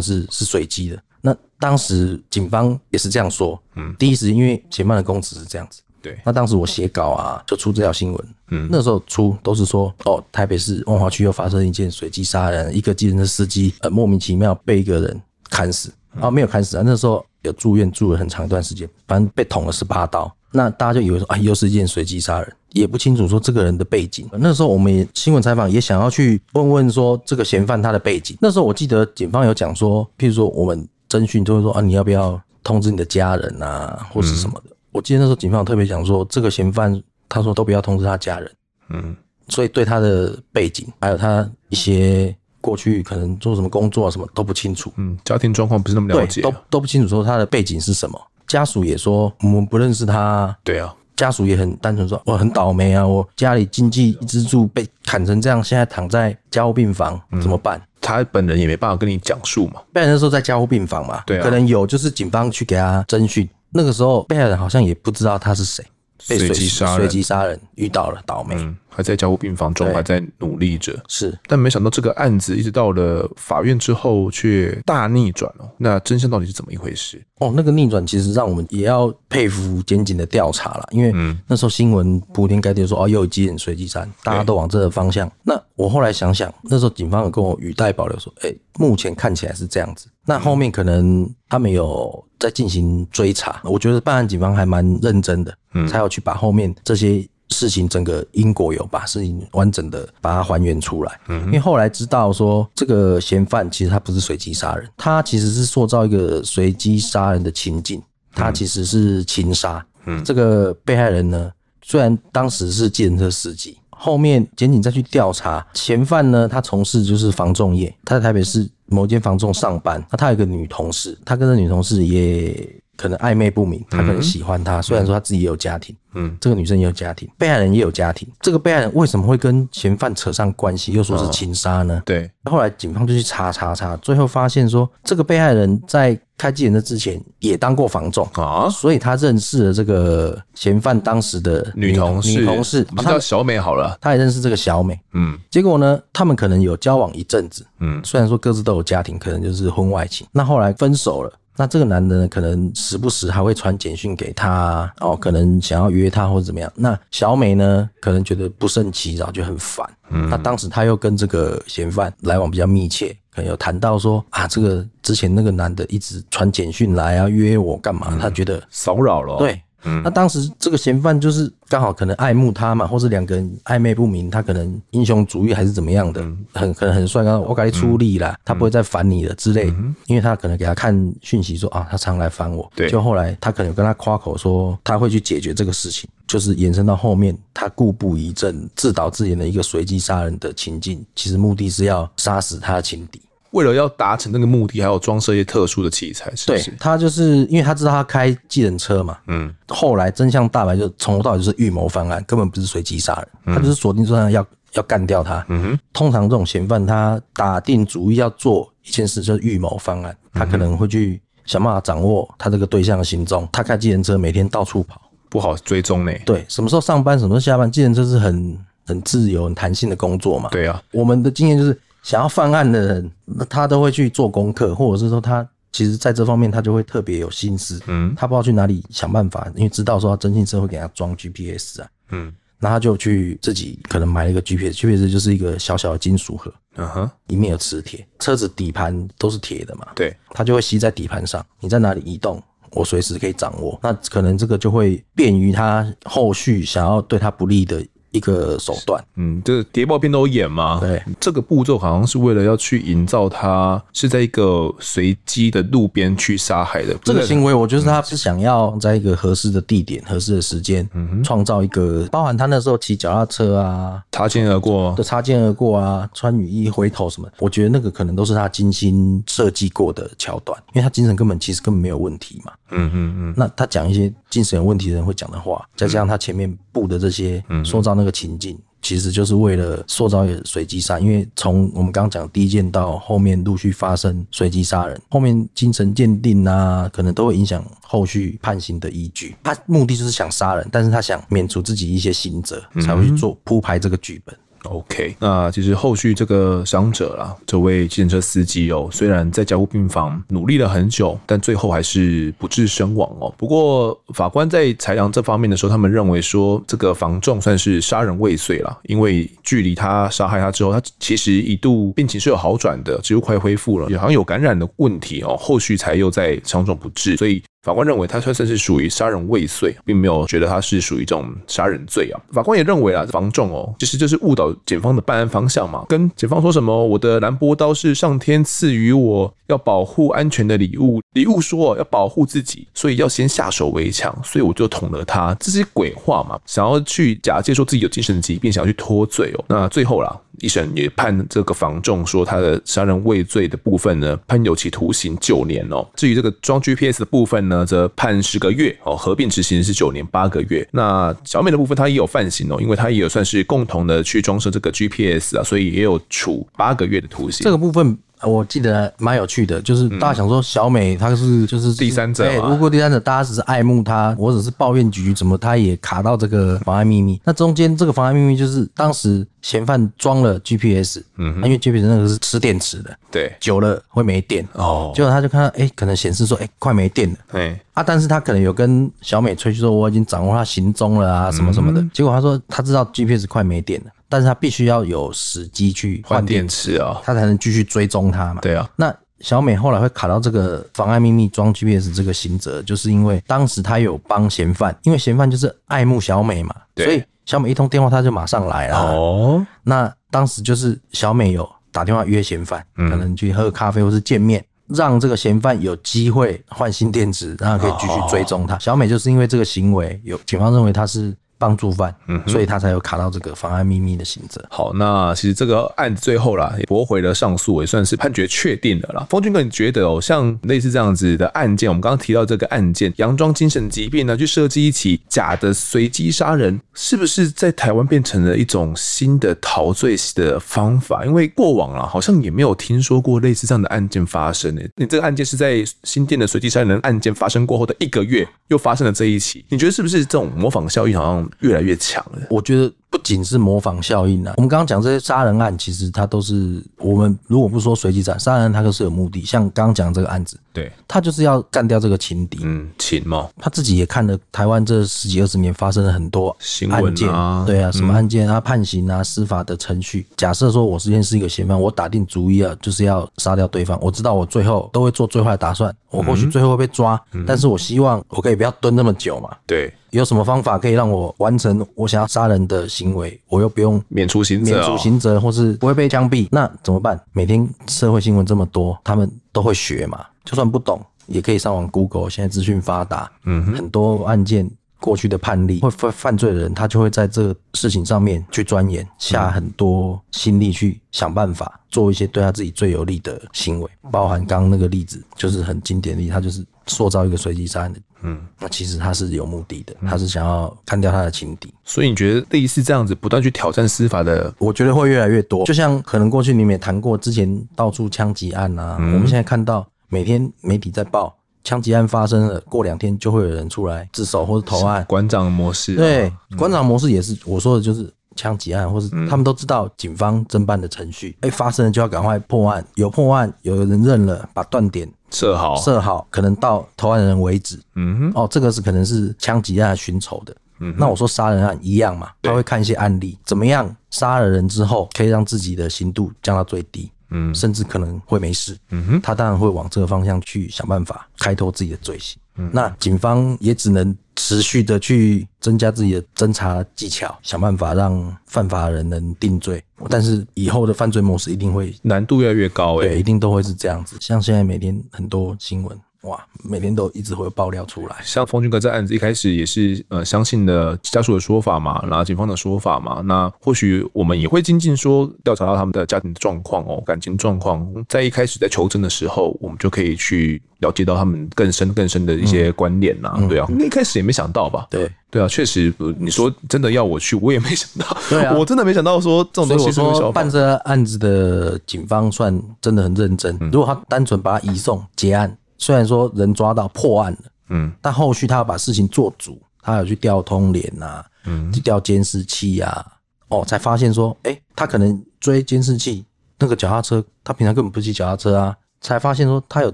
[0.00, 1.02] 是是随机的。
[1.20, 20.34] 那当时警方也是这样说，嗯，第一时因为前半的供词是这样子，对，那当时我写稿啊，就出这条新闻，嗯，那时候出都是说，哦，台北市万华区又发生一件随机杀人，一个计程车司机呃莫名其妙被一个人砍死，啊，没有砍死啊，那时候有住院住了很长一段时间，反正被捅了十八刀。
[20.56, 24.24] 那大家就以为说，啊，又是一件随机杀人，也不清楚说这个人的背景。
[24.34, 28.38] 那时候我们也新闻采访也想要去问问说这个嫌犯他的背景。
[28.40, 34.70] 那时候我记得警方有讲说，譬如说我们侦讯就会说啊，你要不要通知你的家人啊，或是什么的。
[34.70, 38.52] 嗯、我记得那时候警方特别讲说，这个嫌犯他说都不要通知他家人，
[38.90, 39.16] 嗯，
[39.48, 48.20] 所以对他的背景还有他一些过去可能做什么工作啊什么都不清楚，嗯，家庭状况不是那么了解，都都不清楚说他的背景是什么。
[48.46, 57.80] 家属也说我们不认识他，对啊，家属也很单纯说我很倒霉啊，我家里经济支柱被砍成这样，现在躺在加护病房怎么办？
[58.00, 59.80] 他本人也没办法跟你讲述嘛。
[59.92, 65.84] 被害人那时候在加护病房嘛，对啊，可能有就是警方去给他侦讯，那个时候被害人好像也不知道他是谁，
[66.28, 68.54] 被随机杀人，随机杀人遇到了倒霉。
[68.56, 70.96] 嗯还在加护病房中，还在努力着。
[71.08, 75.68] 是，但没想到这个案子一直到了法院之后，却大逆转哦。
[75.76, 77.20] 那真相到底是怎么一回事？
[77.40, 81.12] 哦，那个逆转其实让我们也要佩服检警的调查了，因为
[81.48, 85.28] 那时候新闻铺天盖地说哦，又有几人随机杀，大家都往这个方向。
[85.42, 90.06] 那我后来想想，那时候警方有跟我语带保留说，哎，目前看起来是这样子。
[90.24, 97.26] 那后面可能他们有在进行追查，我觉得办案警方还蛮认真的，嗯，才有去把后面这些。
[97.50, 109.84] 事情整个因果有把事情完整的把它还原出来，嗯，因为后来知道说这个嫌犯其实他不是随机杀人，他其实是塑造一个随机杀人的情境，他其实是情杀。
[110.06, 122.54] 嗯，这个被害人呢，虽然当时是计程车司机，后面检警再去调查嫌犯呢，他从事就是房仲业，他在台北市某间房中上班，那他有一个女同事，他跟这女同事也
[122.96, 132.02] 可能暧昧不明，他可能喜欢她，虽然说他自己也有家庭，嗯，这个女生也有家庭，被害人也有家庭，这个被害人为什么会跟嫌犯扯上关系，又说是情杀呢？
[132.04, 151.32] 对，后来警方就去查查查，最后发现说，这个被害人在开机人的之前也当过房仲啊，所以他认识了这个嫌犯当时的女同事，女同事叫小美好了，他也认识这个小美，嗯，结果呢，他们可能有交往一阵子，嗯，虽然说各自都有家庭，可能就是婚外情，那后来分手了。
[151.56, 156.70] 那这个男的呢，可能时不时还会传简讯给她，哦，可能想要约她或者怎么样。
[156.74, 159.88] 那小美呢，可能觉得不胜其扰，就很烦。
[160.10, 168.18] 嗯，那当时他又跟这个嫌犯来往比较密切，可能有谈到说啊，这个之前那个男的一直传简讯来啊，约我干嘛？
[168.20, 169.38] 他觉得骚扰了。
[169.38, 169.60] 对。
[169.84, 176.20] 嗯，那当时这个嫌犯就是刚好可能爱慕他嘛，或是两个人暧昧不明，他可能英雄主义还是怎么样的，
[176.52, 179.66] 很可能很帅，刚刚我给你出力啦，他不会再烦你了之类，
[180.06, 193.20] 因为他可能给他看讯息说啊，他常来烦我，对，就后来他可能跟他夸口说他会去解决这个事情，就是延伸到后面他故布疑阵、自导自演的一个随机杀人的情境，其实目的是要杀死他的情敌。
[193.54, 196.70] 为了要达成那个目的，还有装设一些特殊的器材，是不是？
[196.70, 205.44] 对，他就是因为他知道他开计程车嘛，嗯，后来真相大白，就从头到尾就是预谋犯案，根本不是随机杀人，嗯、他就是锁定说要要干掉他。
[205.48, 213.48] 嗯哼，通常这种嫌犯他打定主意要做一件事，就是预谋犯案，他可能会去想办法掌握他这个对象的行踪。
[213.52, 215.00] 他开计程车每天到处跑，
[215.30, 216.12] 不好追踪呢。
[216.26, 220.48] 对，什么时候上班，什么时候下班，计程车是很很自由、很弹性的工作嘛。
[220.50, 221.80] 对啊，我们的经验就是。
[222.04, 242.40] 想要犯案的人，那他都会去做功课，或者是说他其实在这方面他就会特别有心思，嗯，他不知道去哪里想办法，因为知道说征信社会给他装 GPS 啊，嗯，那他就去自己可能买了一个 GPS，GPS 就是一个小小的金属盒，嗯哼，里面有磁铁，车子底盘都是铁的嘛，对，他就会吸在底盘上，你在哪里移动，
[242.72, 247.82] 我随时可以掌握，那可能这个就会便于他后续想要对他不利的。
[248.14, 250.78] 一个手段，嗯，这个谍报片都有演嘛。
[250.80, 256.96] 对，这个步骤好像是为了要去营造他是在一个随机的路边去杀害的。
[257.02, 272.52] 这个行为，我觉得他是想要在一个合适的地点、合适的时间，嗯，创造一个包含他那时候骑脚踏车啊，擦肩而过，的擦肩而过啊，穿雨衣回头什么，我觉得那个可能都是他精心设计过的桥段，因为他精神根本其实根本没有问题嘛。
[272.74, 273.34] 嗯嗯嗯。
[273.36, 278.14] 那他讲一些精神有问题的人会讲的话，再加上他前面布的这些塑造那个。
[278.14, 289.34] 情境其实就是为了塑造随机杀，因为从我们刚刚讲第一件到后面陆续发生随机杀人，后面精神鉴定啊，可能都会影响后续判刑的依据。
[289.42, 294.36] 他目的就是想杀人，但是他想免除自己一些刑责，才会去做铺排这个剧本。
[294.64, 303.32] OK，那其实后续这个伤者啦，这位计程车司机哦，虽然在加护病房努力了很久，但最后还是不治身亡哦。
[303.36, 317.42] 不过法官在裁量这方面的时候，他们认为说这个房仲算是杀人未遂了，因为距离他杀害他之后，他其实一度病情是有好转的，几乎快恢复了，也好像有感染的问题哦，后续才又在伤重不治，所以。
[317.64, 322.20] 法官认为他算是属于杀人未遂，并没有觉得他是属于这种杀人罪啊。
[322.30, 325.86] 法官也认为啊，房仲哦，其实就是误导检方的办案方向嘛。
[325.88, 339.44] 跟检方说什么，我的兰博刀是上天赐予我要保护安全的礼物，礼物说要保护自己，所以要先下手为强，所以我就捅了他，这些鬼话嘛，想要去假借说自己有精神疾病，想要去脱罪哦。
[339.48, 340.14] 那最后啦。
[340.40, 345.86] 一审也判这个房仲说他的杀人未遂的部分呢，判有期徒刑九年哦。
[345.94, 350.66] 至于这个装 GPS 的部分呢，则判十个月哦，合并执行是九年八个月。
[350.72, 357.44] 那小美的部分，她也有犯行哦，因为她也有算是共同的去装设这个 GPS 啊，所以也有处八个月的徒刑。
[357.44, 357.98] 这个部分。
[358.24, 383.90] 我记得蛮有趣的，就是大家想说小美她是就是第三者，对如果第三者大家只是爱慕她，我只是抱怨局怎么她也卡到这个妨碍秘密，那中间这个妨碍秘密就是当时嫌犯装了 GPS，嗯，因为 GPS 那个是吃电池的，对，久了会没电哦，结果他就看到哎、欸，可能显示说哎、欸、快没电了，对啊，但是他可能有跟小美吹嘘说我已经掌握他行踪了啊什么什么的，结果他说他知道 GPS 快没电了。
[384.14, 388.40] 但是他必须要有时机去换电池啊，他才能继续追踪他嘛。
[388.40, 398.78] 对啊，那小美后来会卡到这个妨碍秘密装 GPS 这个刑责，就是因为当时他有帮嫌犯，因为嫌犯就是爱慕小美嘛，所以小美一通电话他就马上来了。
[398.92, 408.56] 哦，那当时就是小美有打电话约嫌犯，可能去喝咖啡或是见面，让这个嫌犯有机会换新电池，然后可以继续追踪他。
[408.60, 411.12] 小美就是因为这个行为，有警方认为他是。
[411.38, 414.44] 帮助犯，嗯，所以他才有卡到这个妨碍秘密的刑责。
[414.50, 419.06] 好，那其实这个案子最后啦，也驳回了上诉，也算是判决确定了啦。
[419.10, 431.04] 峰俊哥，你觉得哦，像类似这样子的案件，我们刚刚提到这个案件，佯装精神疾病呢，去设计一起假的随机杀人，是不是在台湾变成了一种新的逃罪的方法？
[431.04, 434.62] 因为过往啊，好像也没有听说过类似这样的案件发生呢。
[434.76, 442.26] 你这个案件是在新店的随机杀人案件发生过后的一个月，又发生了这一起，你觉得是不是这种模仿效应好像越来越强了？
[442.30, 442.72] 我觉得。
[442.94, 449.24] 不仅是模仿效应啊，我们刚刚讲这些杀人案，其实它都是我们如果不说随机斩杀人案，它都是有目的。
[449.24, 453.28] 像刚刚讲这个案子，对，他就是要干掉这个情敌，嗯，情嘛。
[453.36, 456.34] 他自己也看了台湾这十几二十年发生了很多
[456.70, 460.06] 案件啊，对啊，什么案件啊，判刑啊，司法的程序。
[460.16, 463.76] 假设说我之前是一个嫌犯，我打定主意啊，就是要杀掉对方。
[463.82, 469.30] 我知道我最后都会做最坏的打算，我或许最后会被抓，但是我希望我可以不要蹲那么久嘛。
[469.48, 469.74] 对。
[469.90, 476.26] 有什么方法可以让我完成我想要杀人的行为，我又不用免除刑责，免除刑责，或是不会被枪毙？
[476.30, 477.00] 那怎么办？
[477.12, 482.10] 每天社会新闻这么多，他们都会学嘛，就算不懂，也可以上网 Google。
[482.10, 493.70] 现在资讯发达，嗯，很多案件过去的判例，会犯犯罪的人，他就会在这个事情上面去钻研，下很多心力去想办法，做一些对他自己最有利的行为。
[493.90, 497.80] 包含刚刚那个例子，就是很经典的例子，他就是塑造一个随机杀人的。
[498.04, 501.52] 嗯，那其实他是有目的的，他是想要干掉他的情敌。
[501.64, 505.44] 所以你觉得类似这样子不断去挑战司法的，我觉得会越来越多。
[505.46, 514.84] 就像可能过去你们也谈过，之前到处枪击案啊，嗯、我们现在看到每天媒体在报枪击案发生了，过两天就会有人出来自首或者投案。
[514.86, 524.90] 馆长模式，对，馆长模式也是我说的，就是枪击案，或是他们都知道警方侦办的程序，哎，发生了就要赶快破案，有破案，有人认了，把断点。
[525.10, 527.60] 设好，设好，可能到投案人为止。
[527.76, 530.34] 嗯哼，哦，这个是可能是枪击案寻仇的。
[530.58, 536.90] 嗯，那我说杀人案一样嘛，他会看一些案例，怎么样杀了人之后可以让自己的刑度降到最低。
[537.10, 538.58] 嗯，甚至可能会没事。
[538.70, 542.18] 嗯哼，他当然会往这个方向去想办法开脱自己的罪行。
[542.36, 549.62] 嗯，那警方也只能持续的去增加自己的侦查技巧，想办法让犯法人能定罪。
[549.88, 553.96] 但是以后的犯罪模式一定会难度越来越高，欸，哎，对，一定都会是这样子。
[554.00, 555.78] 像现在每天很多新闻。
[556.04, 557.96] 哇，每天都一直会有爆料出来。
[558.02, 574.66] 像峰俊哥这案子一开始也是呃相信了家属的说法嘛，然后警方的说法嘛，那或许我们也会精进说调查到他们的家庭状况哦，感情状况，在一开始在求证的时候，我们就可以去了解到他们更深更深的一些观念呐，嗯、对啊，一开始也没想到吧？
[574.68, 579.72] 对对啊，确实，你说真的要我去，我也没想到，对啊， 我真的没想到说这种东西。
[579.72, 585.34] 所以我说办这案子的警方算真的很认真，嗯、如果他单纯把他移送结案。
[585.64, 592.84] 虽然说人抓到破案了，嗯，但后续他要把事情做足，他有去调通联呐，嗯，去调监视器啊，
[593.28, 596.04] 哦，才发现说，哎，他可能追监视器
[596.38, 599.70] 那个脚踏车，他平常根本不骑脚踏车啊，才发现说他有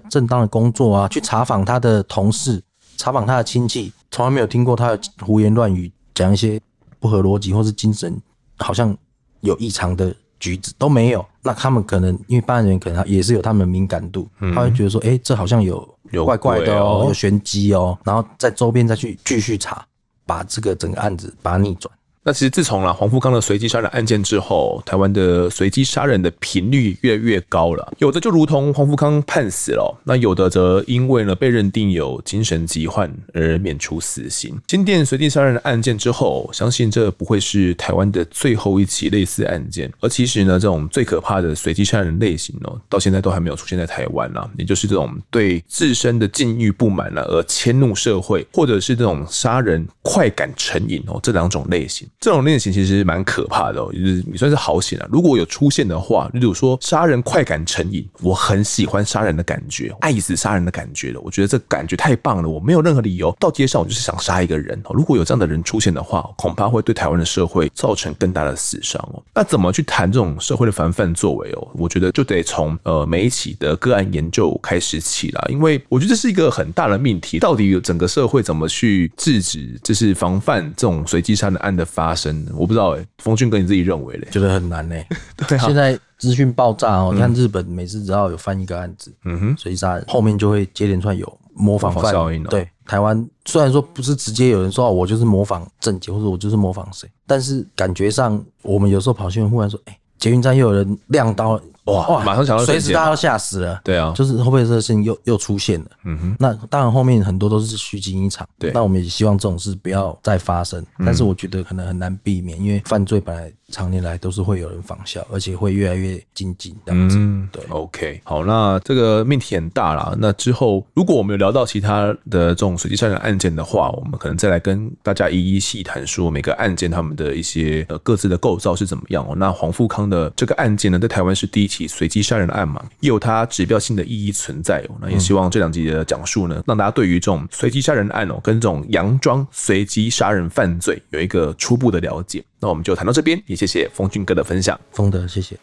[0.09, 2.62] 正当的工作啊，去查访他的同事，
[2.97, 6.61] 查访他的亲戚，从来没有听过他有胡言乱语，讲一些
[7.01, 8.16] 不合逻辑或是精神
[8.59, 8.97] 好像
[9.41, 10.14] 有异常的。
[10.41, 19.86] 橘子都没有，那他们可能因为办案人员可能也是有他们的敏感度，嗯、他会觉得说，哎、欸，这好像有有怪怪的哦，有玄机哦，然后在周边再去继续查，
[20.26, 21.95] 把这个整个案子把它逆转。
[22.23, 27.95] 那其实自从了黄富康的随机杀人案件之后，台湾的随机杀人的频率越来越高了。
[27.97, 34.55] 有的就如同黄富康判死了，那有的则因为呢被认定有精神疾患而免除死刑。
[34.66, 39.91] 金店随机杀人的案件之后，相信这不会是台湾的最后一起类似案件。
[40.01, 44.47] 而其实呢，这种最可怕的随机杀人类型哦，到现在都还没有出现在台湾啦。
[44.59, 52.07] 也就是这种对自身的境遇不满了而迁怒社会，或者是这种杀人快感成瘾哦，这两种类型。
[52.21, 55.09] 这种类型其实蛮可怕的哦，就是你算是好险啊！
[55.11, 61.21] 如果有出现的话，例如说杀人快感成瘾，我很喜欢杀人的感觉，爱死杀人的感觉了。
[61.23, 64.79] 我觉得这感觉太棒了，我没有任何理由到街上我就是想杀一个人。
[64.85, 69.23] 哦如果有这样的人出现的话，恐怕会对台湾的社会造成更大的死伤哦。
[69.35, 71.68] 那怎么去谈这种社会的防范作为哦？
[71.73, 84.29] 我觉得就得从呃每一起的个案研究开始起了，因为我觉得这是一个很大的命题，到底有整个社会怎么去制止，就是防范这种随机杀人案的发生，我不知道哎、欸，峰俊哥你自己认为嘞？
[84.31, 85.07] 觉得很难嘞。
[85.49, 92.43] 对啊，现在资讯爆炸哦，你看日本每次只要有翻一个案子，嗯哼，随机杀人后面就会接连串有模仿犯效应。
[92.45, 101.61] 对，台湾虽然说不是直接有人说哦，我就是模仿郑捷，或者我就是模仿谁，但是感觉上我们有时候跑新闻，忽然说，哎，捷运站又有人亮刀。
[101.93, 103.80] 哇，马上想到随时大家都吓死了。
[103.84, 105.86] 对啊，就是会不会这个事情又又出现了？
[106.05, 108.47] 嗯哼，那当然后面很多都是虚惊一场。
[108.59, 113.53] 对，那我们也希望这种事不要再发生，但是我觉得可能很难避免，因为犯罪本来。
[113.71, 117.16] 常年来都是会有人仿效，而且会越来越精进这样子。
[117.18, 120.14] 嗯，对，OK，好，那这个命题很大啦。
[120.18, 129.35] 那之后，如果我们有聊到其他的这种随机杀人案件的话，我们可能再来跟大家一一细谈，说每个案件他们的一些呃各自的构造是怎么样哦。
[129.37, 134.97] 那黄富康的这个案件呢，在台湾是第一起随机杀人案嘛，也有它指标性的意义存在哦。
[135.01, 142.45] 那也希望这两集的讲述呢，让大家对于这种随机杀人案哦，跟这种佯装随机杀人犯罪有一个初步的了解。
[142.63, 144.79] 那我们就谈到这边，也谢谢风俊哥的分享。
[144.93, 145.57] 风德，谢谢。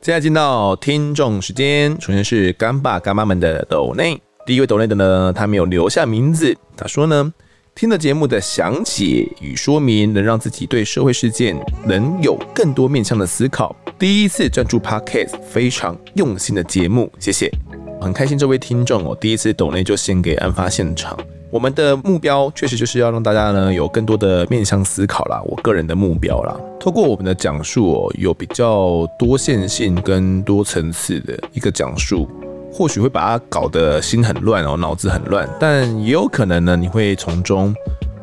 [0.00, 4.22] 接下来进到听众时间，首先是干爸干妈们的抖内。
[4.46, 7.34] 第一位抖内的呢，他没有留下名字，他说呢，
[7.76, 11.54] 听了节目的详解与说明，能让自己对社会事件
[11.84, 13.76] 能有更多面向的思考。
[13.98, 17.50] 第一次赞助 Podcast，非常用心的节目，谢谢。
[18.00, 21.18] 很开心，这位听众哦，第一次抖内就献给案发现场。
[21.50, 26.58] 我们的目标确实就是要让大家呢有更多的面向思考啦，我个人的目标啦。
[26.80, 32.26] 透过我们的讲述哦，有比较多线性跟多层次的一个讲述，
[32.76, 37.74] 或许会把它搞得心很乱哦，脑子很乱，但也有可能呢，你会从中。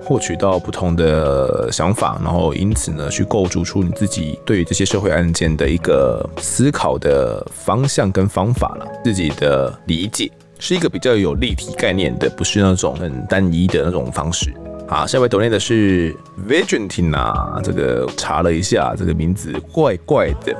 [0.05, 8.85] 获取到不同的想法，然后因此呢，去构筑出你自己对于这些社会案件的一个思考的方向跟方法了。
[9.01, 10.29] 自己的理解
[10.59, 14.53] 是一个比较有立体概念的，不是那种很单一的那种方式。
[14.89, 16.13] 好，下一位抖内的是
[16.49, 20.53] Vigentina，这个查了一下，这个名字怪怪的。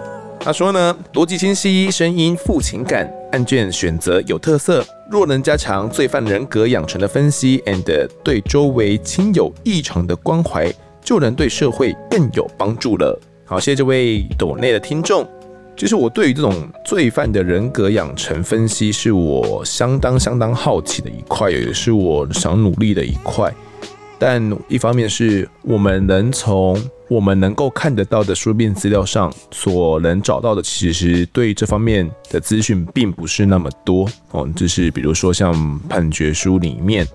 [0.45, 4.85] 他说呢，逻辑清晰，声音富情感，案卷选择有特色。
[5.09, 10.69] 若能加强罪犯人格养成的分析，and 对周围亲友异常的关怀，
[11.01, 13.17] 就能对社会更有帮助了。
[13.45, 15.25] 好，谢谢这位抖内的听众。
[15.77, 23.49] 其实我对于这种罪犯的人格养成分析，是我相当相当好奇的一块，也是我想努力的一块。
[24.19, 26.77] 但一方面是我们能从
[27.07, 34.49] 我们能够看得到的书面资料上所能找到的，其实对这方面的资讯并不是那么多哦。
[34.55, 37.07] 就是比如说像判决书里面，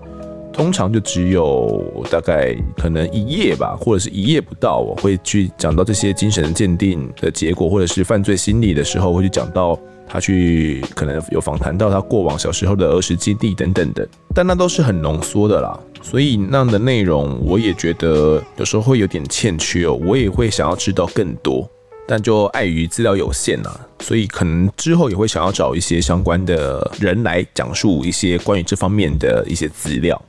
[0.51, 9.79] 通常就只有大概可能一页吧，或者是一页不到，我会去讲到这些精神鉴定的结果，或者是犯罪心理的时候，会去讲到。
[10.11, 21.69] 他去可能有访谈到他过往小时候的儿时经历等等的，但那都是很浓缩的啦，所以那样的内容我也觉得有时候会有点欠缺哦，我也会想要知道更多，
[22.07, 30.19] 但就碍于资料有限啊，所以可能之后也会想要找一些相关的人来讲述一些关于这方面的一些资料。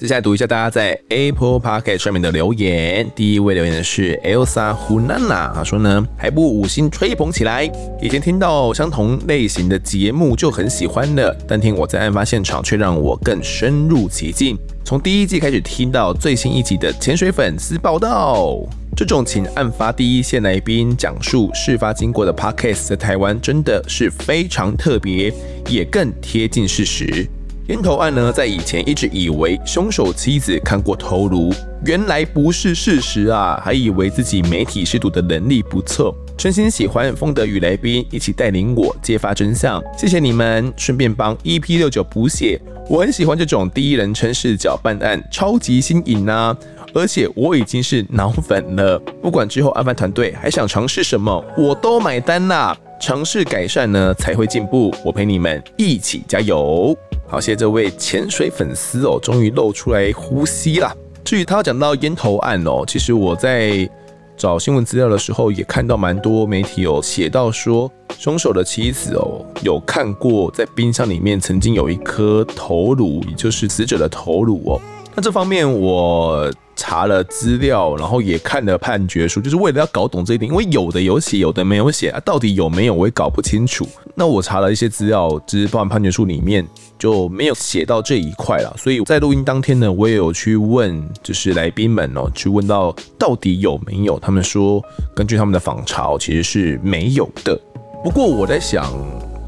[0.00, 3.06] 接下来读一下大家在 Apple Podcast 上面的留言。
[3.14, 7.70] 第一位留言的是 Elsa Hunana，他说呢，还不五星吹捧起来。
[8.00, 14.58] 以前听到相同类型的节目就很喜欢了，但听我在案发现场却让我更深入其境。
[14.86, 18.56] 从第一季开始听到最新一集的潜水粉丝报道，
[18.96, 25.30] 这种请案发第一线来宾讲述事发经过的 Podcast 在台湾真的是非常特别，
[25.68, 27.28] 也更贴近事实。
[27.70, 31.54] 烟头案呢，在以前一直以为凶手妻子看过头颅，
[31.84, 36.12] 原来不是事实啊，还以为自己媒体识读的能力不错。
[36.36, 40.72] 真心喜欢风德与来宾一起带领我揭发真相，谢谢你们。
[40.76, 46.56] 顺便帮 EP 六九补血，我很喜欢这种第一人称视角办案，超级新颖啊！
[46.92, 52.76] 而且我已经是脑粉了，不管之后案犯团队还想尝试什么，我都买单啦。
[53.00, 54.92] 尝试改善呢，才会进步。
[55.04, 56.96] 我陪你们一起加油。
[57.30, 60.92] 好，谢谢这位潜水粉丝哦，终于露出来呼吸啦。
[61.22, 63.88] 至于他讲到烟头案哦，其实我在
[64.36, 74.80] 找新闻资料的时候，也看到蛮多媒体有写到说，凶手的妻子哦，有看过在冰箱里面曾经有一颗头颅，也就是死者的头颅哦。
[75.14, 83.86] 那这方面我查了资料，然后也看了判决书，就是为了要搞懂这一点，因为有的有写，有的没有写啊，到底有没有我也搞不清楚。
[84.14, 86.66] 那我查了一些资料，只是包含判决书里面
[86.98, 88.74] 就没有写到这一块了。
[88.78, 94.82] 所以在录音当天呢，我也有去问，就是来宾们哦，去问到到底有没有，他们说
[95.14, 97.60] 根据他们的访查，其实是没有的。
[98.02, 98.90] 不过我在想。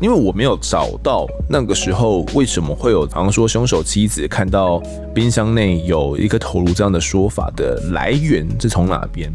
[0.03, 4.83] 因为我没有找到那个时候为什么会有，好像说凶手妻子看到
[5.15, 9.33] 冰箱内有一个头颅这样的说法的来源是从哪边？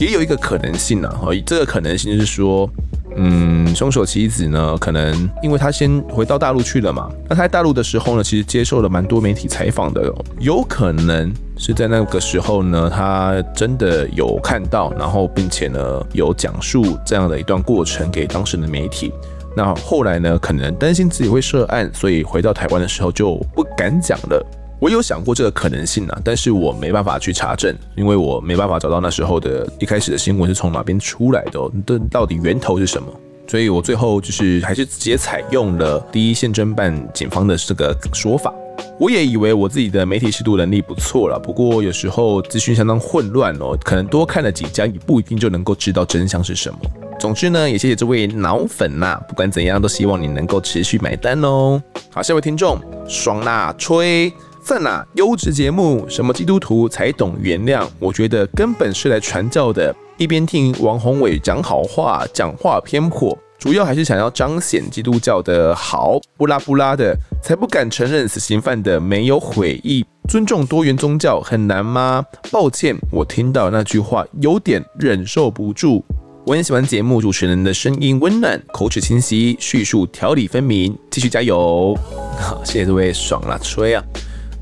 [0.00, 2.68] 也有一个可能性呢，哈，这个可能性是说，
[3.14, 19.12] 嗯，凶手妻子呢，可能因为他先回到大陆去了嘛，那他在大陆的时候呢，其实接受了蛮多媒体采访的，有可能是在那个时候呢，他真的有看到，然后并且呢有讲述这样的一段过程给当时的媒体。
[19.56, 24.46] 那后来呢，可能担心自己会涉案，所以回到台湾的时候就不敢讲了。
[24.78, 33.08] 我有想过这个可能性啊，但是我没办法去查证，因为我没办法找到那时候的一开始的新闻是从哪边出来的，这到底源头是什么？
[33.46, 38.54] 所以我最后就是还是直接采用了第一线侦办警方的这个说法。
[39.00, 46.78] 我也以为我自己的媒体适度能力不错了，不过有时候资讯相当混乱哦，可能多看了几家也不一定就能够知道真相是什么。
[47.18, 51.82] 总之呢，也谢谢这位脑粉呐、不管怎样都希望你能够持续买单哦。
[52.12, 52.78] 好，下位听众
[53.08, 54.30] 爽啦，吹
[54.62, 57.88] 赞啦，优质节目，什么基督徒才懂原谅？
[57.98, 70.04] 我觉得根本是来传教的，一边听王宏伟讲好话，讲话偏颇，主要还是想要彰显基督教的好，不拉不拉的，才不敢承认死刑犯的没有悔意。
[70.28, 72.24] 尊重多元宗教很难吗？
[72.52, 76.04] 抱歉，我听到那句话有点忍受不住。
[76.46, 80.96] 我很喜欢节目主持人的声音温暖，口齿清晰，叙述条理分明。
[81.10, 81.96] 继续加油！
[82.38, 84.04] 好，谢谢这位爽啦吹啊。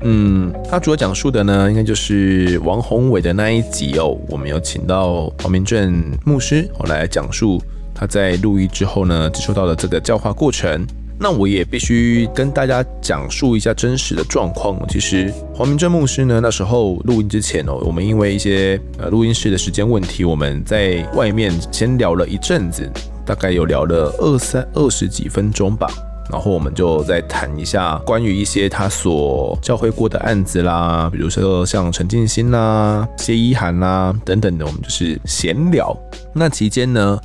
[0.01, 4.17] 嗯，他主要讲述的呢，应该就是王宏伟的那一集哦。
[4.29, 7.61] 我们有请到黄明正牧师我来讲述
[7.93, 10.85] 他在入狱之后呢，接受到的这个教化过程。
[11.21, 14.79] 那我也必须跟大家讲述一下真实的状况。
[14.87, 22.89] 其实黄明正牧师呢，那时候录音之前哦，我们因为一些呃录音室的时间问题，我们在外面先聊了一阵子，
[23.25, 25.87] 大概有聊了二三二十几分钟吧。
[26.31, 35.93] 然后我们就再谈一下关于一些他所教会过的案子啦，比如说像陈静心啦、谢依涵啦等等的，我们就是闲聊。
[36.33, 37.19] 那期间呢，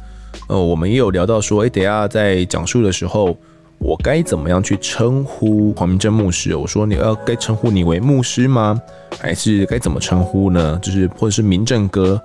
[0.48, 3.36] 呃，我们也有聊到说，哎，等下在讲述的时候。
[3.84, 6.56] 我该怎么样去称呼黄明正牧师？
[6.56, 8.80] 我说你要该称呼你为牧师吗？
[9.20, 10.78] 还是该怎么称呼呢？
[10.80, 12.18] 就是或者是明正哥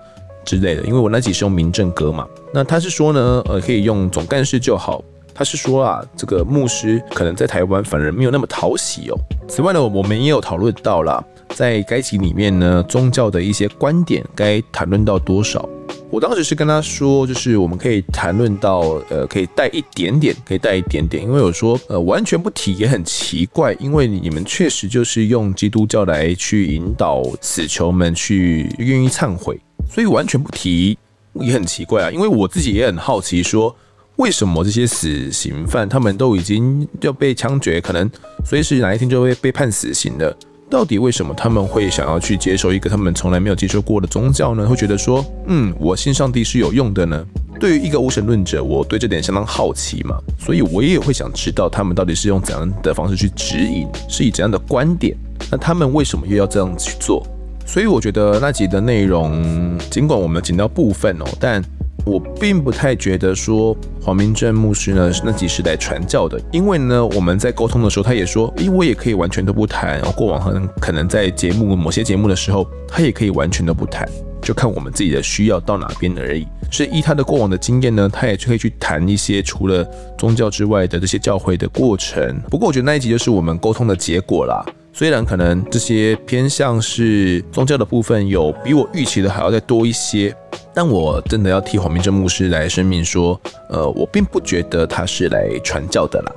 [0.45, 2.26] 之类的，因为我那集是用明正哥嘛。
[2.53, 5.03] 那他是说呢，呃，可以用总干事就好。
[5.36, 9.18] 他是说啊，这个牧师可能在台湾反而没有那么讨喜哦。
[9.49, 15.68] 此外呢，我们也有讨论到了，在该集里面呢，宗教的一些观点该谈论到多少。
[16.12, 18.80] 我当时是跟他说，就是我们可以谈论到，
[19.10, 30.97] 呃，可以带一点点，可以带一点点，因为我说，呃，完全不提也很奇怪，因为你们确实就是用基督教来去引导死囚们去愿意忏悔，所以完全不提
[31.34, 32.10] 也很奇怪啊。
[32.10, 33.76] 因为我自己也很好奇，说
[34.16, 38.10] 为什么这些死刑犯他们都已经要被枪决，可能
[38.43, 40.36] 随时哪一天就会被判死刑了。
[40.70, 44.67] 到底为什么他们会想要去接受一个他们从来没有接受过的宗教呢？
[44.67, 47.26] 会觉得说，嗯，我信上帝是有用的呢？
[47.59, 55.17] 对于一个无神论者，我对这点相当好奇嘛，所以我也会想知道他们到底是用怎样的方式去指引，是以怎样的观点，
[55.49, 57.26] 那他们为什么又要这样去做？
[57.65, 61.63] 所以我觉得那集的内容，尽管我们仅到部分哦，但。
[62.06, 69.97] 我并不太觉得说黄明正牧师呢是那几时代传教的，因为呢我们在沟通的时候，他也说，诶，我也可以完全都不谈。
[69.97, 74.08] 然后过往可能可能在节目某些节目的时候，他也可以完全都不谈，
[74.41, 76.47] 就看我们自己的需要到哪边而已。
[76.72, 79.84] 所以依他的过往的经验呢，他也可以去谈一些除了
[80.18, 82.39] 宗教之外的这些教会的过程。
[82.50, 84.64] 不过我觉得那一集就是我们沟通的结果啦。
[84.91, 90.35] 虽然可能这些偏向是宗教的部分有比我预期的还要再多一些。
[90.71, 96.31] 但我真的要替黄明正牧师来声明说，呃，我并不觉得他是来传教的啦。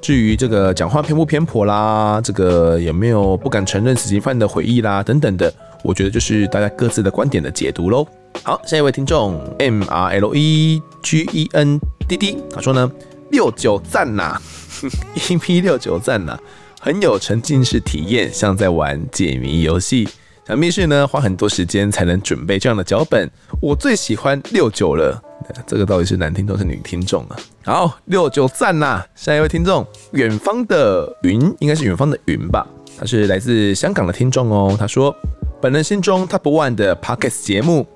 [0.00, 5.52] 至于这个讲话偏不偏颇啦，这个有没有不敢承认死刑犯的回忆啦，等等的，
[5.82, 8.06] 我觉得就是大家各自的观点的解读喽。
[8.44, 12.88] 好，下一位听众 M R L E G E N D D，他说呢，
[13.30, 14.40] 六九赞呐，
[15.16, 16.38] EP 六九赞呐，
[16.80, 20.08] 很有沉浸式体验，像在玩解谜游戏。
[20.46, 23.28] 想必是呢，花很多时间才能准备这样的脚本。
[23.60, 25.20] 我最喜欢六九了，
[25.66, 27.36] 这个到底是男听众是女听众啊？
[27.64, 29.04] 好，六九赞呐！
[29.16, 32.66] 下一位听众，远方的云，应该是远方的云吧？
[32.96, 34.74] 他是来自香港的听众哦。
[34.78, 35.14] 他说，
[35.60, 37.86] 本人心中 Top One 的 Podcast 节目，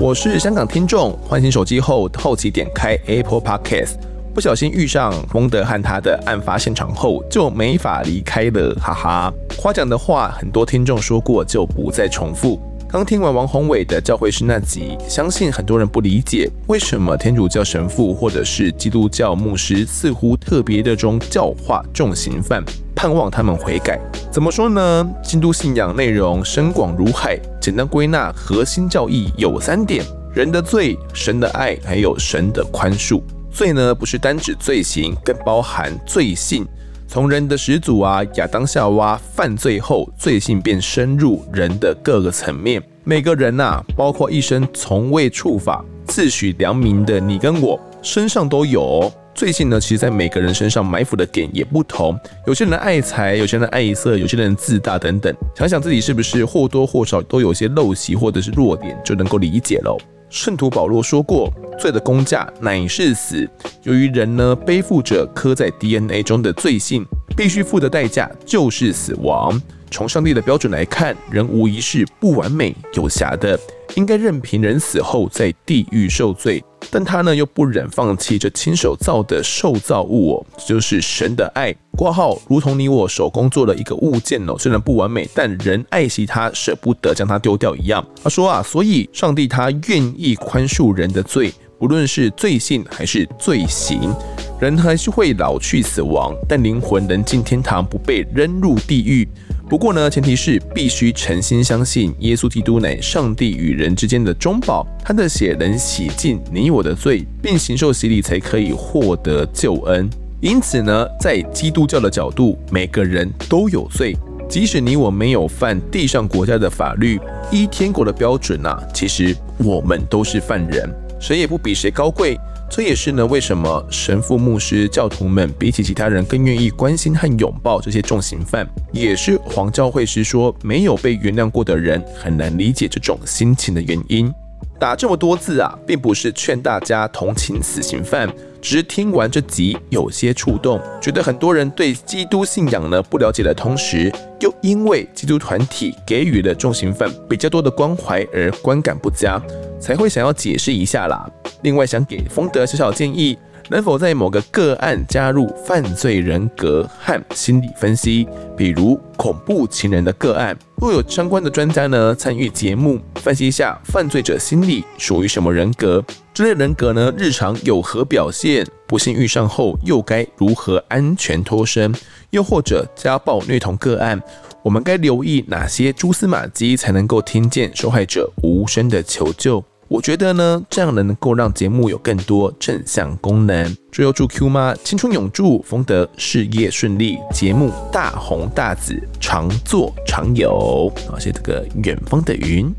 [0.00, 4.11] 我是香港听众，换新手机后后期点开 Apple Podcast。
[4.34, 9.32] 不小心遇上丰德和他的案发现场后，就没法离开了，哈哈。
[9.58, 12.58] 夸奖的话很多听众说过，就不再重复。
[12.88, 22.62] 刚听完王宏伟的教会师那集，相信很多人不理解为什么天主教神父或者是基督教牧师似乎特别热衷教化重刑犯，
[22.94, 24.00] 盼望他们悔改。
[24.30, 25.10] 怎么说呢？
[25.22, 30.02] 基督信仰内容深广如海，简单归纳，核心教义有三点：
[30.34, 33.22] 人的罪、神的爱，还有神的宽恕。
[33.52, 36.66] 罪呢，不是单指罪行，更包含罪性。
[37.06, 42.82] 从人的始祖啊，亚当夏娃犯罪后，罪性便深入人的各个层面。
[43.04, 49.78] 每个人呐、啊，包括一生从未触法、自诩良民的你跟我，身上都有、罪性呢。
[49.78, 52.18] 其实，在每个人身上埋伏的点也不同。
[52.46, 55.34] 有些人爱财，有些人爱色，有些人自大等等。
[55.54, 59.98] 想想自己是不是或多或少都有些陋习或者是弱点，就能够理解喽。
[60.32, 63.46] 圣徒保罗说过：“罪的工价乃是死。”
[63.84, 67.04] 由于人呢，背负着刻在 DNA 中的罪性，
[67.36, 69.60] 必须付的代价就是死亡。
[69.90, 73.60] 从上帝的标准来看，人无疑是不完美有瑕的。
[73.94, 88.04] 应该任凭人死后在地狱受罪，但他呢又不忍放弃这亲手造的受造物哦，就是神的爱挂号，如同你我手工做的一个物件哦，虽然不完美，但人爱惜它，舍不得将它丢掉一样。
[88.22, 94.14] 他说啊，所以上帝他愿意宽恕人的罪，不论是罪性还是罪行，
[94.58, 99.28] 人还是会老去死亡，但灵魂能进天堂，不被扔入地狱。
[99.72, 110.10] 不过呢，前提是必须诚心相信耶稣基督乃上帝与人之间的中保，他的血能洗净你我的罪，并行受洗礼才可以获得救恩。
[110.42, 114.14] 因此呢，在基督教的角度，每个人都有罪，
[114.46, 117.18] 即使你我没有犯地上国家的法律，
[117.50, 120.86] 依天国的标准啊，其实我们都是犯人，
[121.18, 122.38] 谁也不比谁高贵。
[122.74, 134.32] 这也是呢，为什么神父、牧师、教徒们比起其他人更愿意关心和拥抱这些重刑犯，也是黄教会师说没有被原谅过的人很难理解这种心情的原因。
[134.80, 138.26] 打这么多字啊，并不是劝大家同情死刑犯，
[138.62, 144.10] 只是听完这集有些触动，觉得很多人对基督信仰呢不了解的同时，
[144.40, 149.42] 又因为基督团体给予了重刑犯比较多的关怀而观感不佳，
[149.80, 151.28] 才会想要解释一下啦。
[151.62, 153.36] 另外，想给丰德小小建议。
[153.68, 160.56] 能否在某个个案加入犯罪人格和心理分析，比如恐怖情人的个案？
[160.76, 166.04] 若有相关的专家呢参与节目，分析一下犯罪者心理属于什么人格？
[166.34, 168.66] 这类人格呢日常有何表现？
[168.86, 171.94] 不幸遇上后又该如何安全脱身？
[172.30, 174.20] 又或者家暴虐童个案，
[174.62, 179.64] 我们该留意哪些蛛丝马迹，才能够听见受害者无声的求救？
[179.92, 183.76] 我觉得呢，这样能够让节目有更多正向功能。
[183.90, 190.90] 最后祝 Q 妈青春永驻，丰德事业顺利，节目大红大紫，常做常有。
[191.12, 192.74] 啊，谢谢这个远方的云。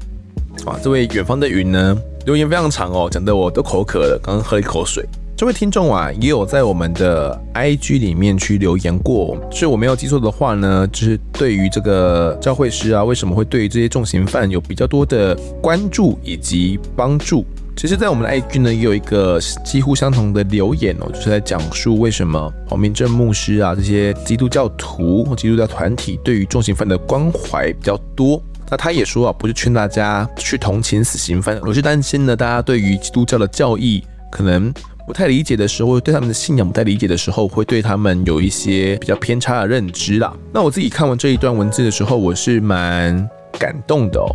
[0.66, 1.96] 哇，这位远方的云呢，
[2.26, 5.08] 留言非常长哦，讲得我都口渴了，刚刚喝一口水。
[5.44, 17.46] 这位听众啊，也有在我们的 IG 里面去留言过，是我没有记错的话呢，就是对于这个教会师啊，为什么会对于这些重刑犯有比较多的关注以及帮助？
[17.76, 28.42] 其实，在我们的 IG 呢，也有一个几乎相同的留言哦，就是在讲述为什么黄明正牧师啊这些基督教徒或基督教团体对于重刑犯的关怀比较多。
[28.72, 34.74] 那他也说啊，不是劝大家去同情死刑犯，而是担心呢，大家对于基督教的教义可能。
[35.06, 40.34] 不太理解的时候，对他们的信仰不太理解的时候，会对他们有一些比较偏差的认知啦。
[40.54, 43.30] 那我自己看完这一段文字的时候，我是蛮
[43.60, 44.28] 感动的哦。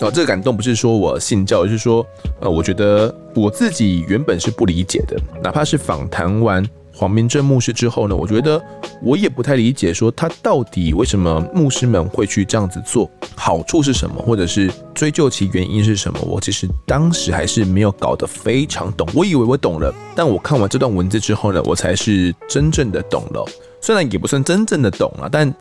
[0.00, 2.06] 哦，这个感动不是说我信教，而是说，
[2.40, 6.64] 呃，我觉得我自己原本是不理解的，哪怕是访谈完。
[6.98, 8.60] 黄明正牧师之后呢，我觉得
[9.00, 16.18] 我也不太理解，说他到底为什么牧师们会去这样子做，好处是什么，或者是追究其原因是什么？
[16.22, 23.46] 我其实当时还是没有搞得非常懂，我以为我懂了，但我看完这段文字之后呢，我才是真正的懂了。
[23.80, 25.54] 虽然也不算真正的懂了，但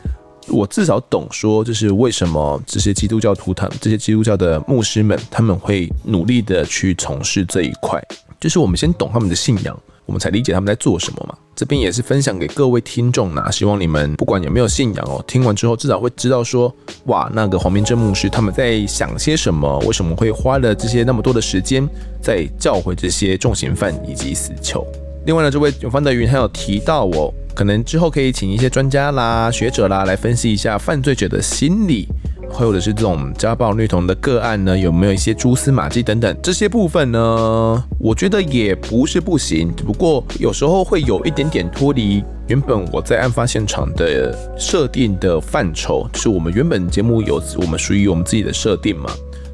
[0.48, 8.02] 我至少懂说，就是为什么这些基督教徒他们这些基督教的牧师们他们会努力的去从事这一块，
[8.40, 9.80] 就是我们先懂他们的信仰。
[10.08, 11.38] 我们才理解他们在做什么嘛。
[11.56, 16.74] 这边也是分享给各位听众呐，希望你们不管有没有信仰哦，听完之后至少会知道说，
[17.06, 21.88] 哇，那个黄明正牧师他们在想些什么，为什么会花了这些那么多的时间
[22.22, 24.86] 在教诲这些重刑犯以及死囚。
[25.26, 32.08] 另外呢，这位永芳的云还有提到哦，可能之后可以请一些专家啦、学者啦来分析一下犯罪者的心理。
[32.50, 37.84] 或者是这种家暴虐童的个案呢，有没有一些蛛丝马迹等等这些部分呢？
[38.00, 49.10] 我觉得也不是不行，只不过有时候会有一点点脱离原本我在案发现场的设定的范畴，就是我们原本节目有我们属于我们自己的设定嘛。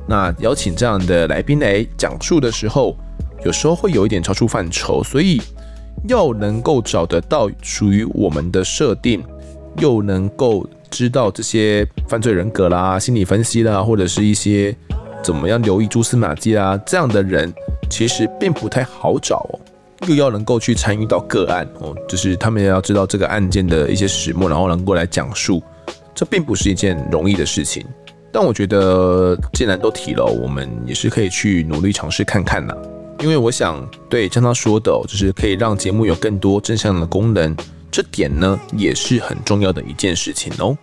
[0.08, 2.96] 那邀请这样的来宾来讲述的时候，
[3.44, 5.42] 有时候会有一点超出范畴，所以
[6.08, 9.22] 要能够找得到属于我们的设定，
[9.80, 10.66] 又能够。
[10.94, 14.74] 知道这些犯罪人格啦、心理分析啦，或者是一些
[15.24, 17.52] 怎么样留意蛛丝马迹啊，这样的人
[17.90, 19.60] 其实并不太好找哦。
[20.08, 25.64] 又要能够去参与到个案哦，就是他们也要知道这个案件的一些始末，然后能够来讲述，
[26.14, 27.84] 这并不是一件容易的事情。
[28.32, 32.76] 但我觉得，既然都提了，我们也是可以去努力尝试看看呐。
[33.20, 37.56] 因为我想，对像他说的，就是可以让节目有更多正向的功能，
[37.94, 40.76] 这点呢也是很重要的一件事情哦。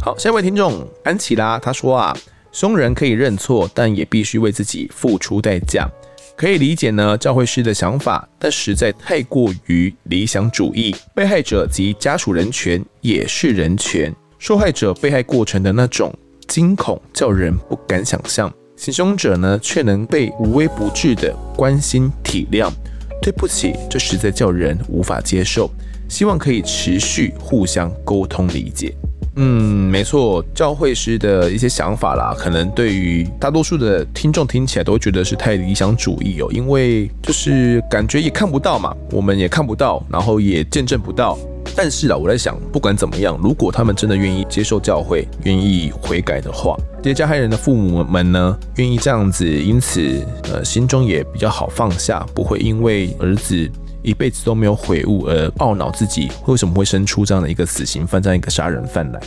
[0.00, 2.16] 好，下一位听众安琪拉，他说啊，
[2.52, 5.86] 凶人可以认错，但也必须为自己付出代价。
[6.34, 10.96] 可以理解呢，教会师的想法，但实在太过于理想主义。
[11.14, 16.10] 被害者及家属人权也是人权，受害者被害过程的那种
[16.48, 18.50] 惊恐，叫人不敢想象。
[18.74, 22.72] 行凶者呢，却能被无微不至的关心体谅。
[23.20, 25.70] 对不起，这实在叫人无法接受。
[26.08, 28.94] 希望可以持续互相沟通理解。
[29.36, 41.36] 嗯，没错，教会师的一些想法啦，可能对于大多数的听众听起来都觉得是太理想主义哦，因为就是感觉也看不到嘛，我们也看不到，然后也见证不到。
[41.74, 53.68] 但是啊，我在想，不管怎么样，如果他们真的愿意接受教会，愿意悔改的话，这些加害人的父母们呢，愿意这样子，因此呃，心中也比较好放下，不会因为儿子。
[54.04, 59.20] 一辈子都没有悔悟而懊恼自己为什么会生出这样的一个死刑犯，这样一个杀人犯来。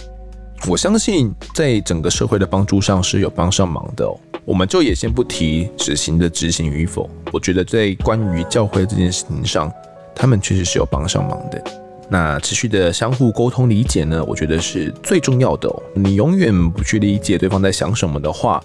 [0.67, 4.07] 我相信在整个社会的帮助上是有帮上忙的。
[4.45, 9.71] 我们就也先不提死刑的执行与否，我觉得在关于教会这件事情上，
[10.15, 11.61] 他们确实是有帮上忙的。
[12.09, 15.69] 那持续的相互沟通理解呢，我觉得是最重要的。
[15.93, 18.63] 你永远不去理解对方在想什么的话，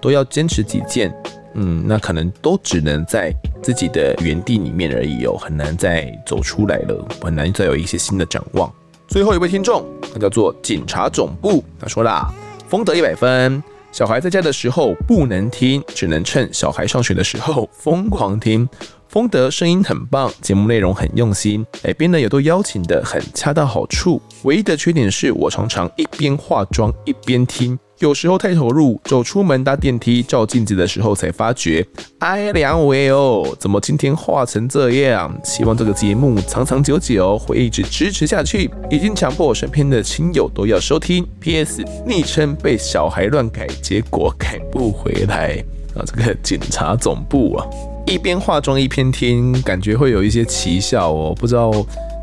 [0.00, 1.12] 都要坚持己见。
[1.60, 8.72] 嗯，那可能都只能在自己的原地里面而已哦，很难再走出来了，很难再有一些新的展望。
[9.08, 12.32] 最后一位听众，他叫做警察总部，他说啦，
[12.68, 18.68] 风德一百分，小孩在家的时候不能听，只能趁小孩上学的时候疯狂听。
[19.08, 24.22] 风德声音很棒，节目内容很用心，哎，编的也都邀请的很恰到好处。
[24.44, 27.76] 唯一的缺点是我常常一边化妆一边听。
[27.98, 31.84] 有时候太投入，走出门搭电梯照镜子的时候才发觉，
[32.20, 35.36] 哎，两位哦，怎么今天画成这样？
[35.42, 41.26] 希望这个节目长长久久会一直支持下去，已经强迫我身边的亲友都要收听。
[41.40, 41.84] P.S.
[42.06, 45.56] 昵称被小孩乱改，结果改不回来
[45.96, 46.04] 啊！
[46.06, 47.66] 这个警察总部啊，
[48.06, 51.72] 一边化妆一边听，感觉会有一些奇效哦，不知道。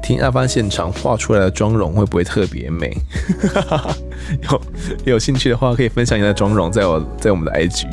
[0.06, 2.95] 听案发现场画出来的妆容会不会特别美？
[4.43, 4.62] 有
[5.14, 7.88] 有兴趣的话，可以分享你的妆容在我在我们的 IG，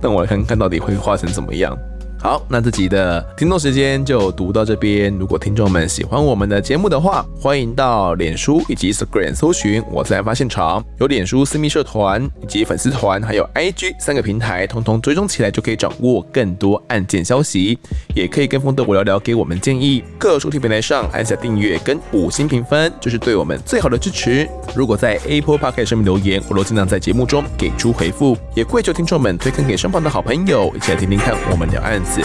[0.00, 1.76] 让我来看看到底会画成怎么样。
[2.20, 5.16] 好，那这集的听众时间就读到这边。
[5.16, 17.78] 如果听众们喜欢我们的节目的话，欢迎到脸书以及 Instagram 搜寻“我在案发现场”，有脸书私密社团以及粉丝团，还有 IG 三个平台，通通追踪起来就可以掌握更多案件消息。
[18.16, 20.02] 也可以跟风的我聊聊，给我们建议。
[20.18, 24.48] 各收听平台上按下订阅跟五星评分，就是对我们最好的支持。
[24.74, 28.36] 如果在 Apple Podcast 上面留言，我都尽量在节目中给出回复。
[28.56, 32.22] 也跪求听众们推荐给身旁的好朋友，一起来听听看我们聊案子。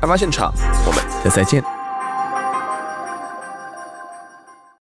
[0.00, 0.52] 案发现场，
[0.86, 1.75] 我们下次再见。